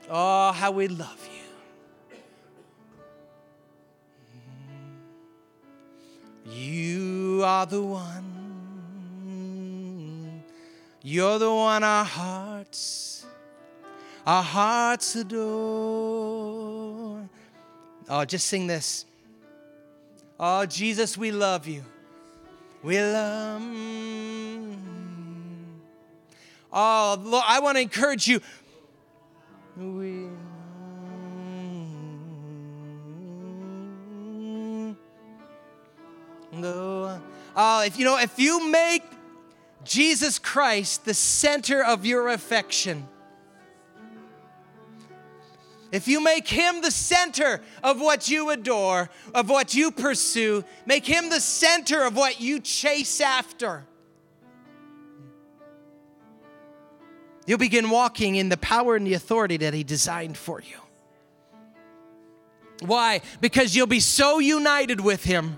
Oh, 0.09 0.52
how 0.52 0.70
we 0.70 0.88
love 0.88 1.28
you. 6.44 6.52
You 6.52 7.42
are 7.44 7.66
the 7.66 7.82
one 7.82 8.36
you're 11.09 11.38
the 11.38 11.54
one 11.54 11.84
our 11.84 12.04
hearts, 12.04 13.24
our 14.26 14.42
hearts 14.42 15.14
adore. 15.14 15.40
Oh, 18.09 18.24
just 18.24 18.48
sing 18.48 18.66
this. 18.66 19.07
Oh, 20.40 20.66
Jesus, 20.66 21.16
we 21.16 21.30
love 21.30 21.68
you. 21.68 21.84
We 22.82 22.98
love. 23.00 23.62
Oh, 26.72 27.20
Lord, 27.22 27.44
I 27.46 27.61
want 27.61 27.76
to 27.76 27.82
encourage 27.82 28.26
you. 28.26 28.40
We. 29.76 30.28
Oh, 37.58 37.82
if 37.84 37.98
you 37.98 38.04
know, 38.04 38.18
if 38.18 38.38
you 38.38 38.70
make 38.70 39.02
Jesus 39.84 40.38
Christ 40.38 41.04
the 41.04 41.12
center 41.12 41.84
of 41.84 42.06
your 42.06 42.28
affection, 42.28 43.06
if 45.92 46.08
you 46.08 46.20
make 46.22 46.48
him 46.48 46.80
the 46.80 46.90
center 46.90 47.60
of 47.82 48.00
what 48.00 48.28
you 48.28 48.50
adore, 48.50 49.10
of 49.34 49.48
what 49.48 49.74
you 49.74 49.90
pursue, 49.90 50.64
make 50.86 51.06
him 51.06 51.28
the 51.30 51.40
center 51.40 52.02
of 52.02 52.16
what 52.16 52.40
you 52.40 52.60
chase 52.60 53.20
after, 53.20 53.84
you'll 57.47 57.59
begin 57.59 57.90
walking 57.90 58.36
in 58.36 58.49
the 58.49 58.57
power 58.57 58.97
and 58.97 59.07
the 59.07 59.14
authority 59.14 59.57
that 59.59 59.74
he 59.74 59.84
designed 59.84 60.36
for 60.36 60.61
you. 60.61 60.78
Why? 62.80 63.22
Because 63.40 63.74
you'll 63.74 63.86
be 63.86 64.01
so 64.01 64.38
united 64.38 65.01
with 65.01 65.24
him 65.24 65.57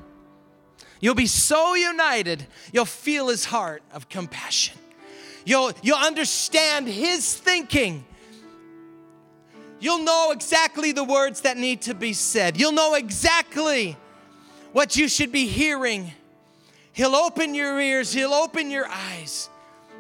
You'll 1.01 1.15
be 1.15 1.27
so 1.27 1.75
united, 1.75 2.47
you'll 2.73 2.85
feel 2.85 3.29
his 3.29 3.45
heart 3.45 3.83
of 3.93 4.09
compassion. 4.09 4.77
You'll, 5.45 5.73
you'll 5.83 5.97
understand 5.97 6.89
his 6.89 7.35
thinking. 7.35 8.05
You'll 9.81 10.03
know 10.03 10.33
exactly 10.33 10.93
the 10.93 11.05
words 11.05 11.43
that 11.43 11.57
need 11.57 11.83
to 11.83 11.95
be 11.95 12.13
said. 12.13 12.59
You'll 12.59 12.73
know 12.73 12.95
exactly 12.95 13.97
what 14.73 14.97
you 14.97 15.09
should 15.09 15.31
be 15.31 15.47
hearing. 15.47 16.13
He'll 16.93 17.15
open 17.15 17.55
your 17.55 17.81
ears, 17.81 18.13
he'll 18.13 18.35
open 18.35 18.71
your 18.71 18.89
eyes. 18.89 19.49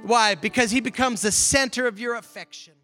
Why? 0.02 0.34
Because 0.34 0.70
he 0.70 0.80
becomes 0.80 1.22
the 1.22 1.32
center 1.32 1.86
of 1.86 1.98
your 1.98 2.14
affection. 2.14 2.74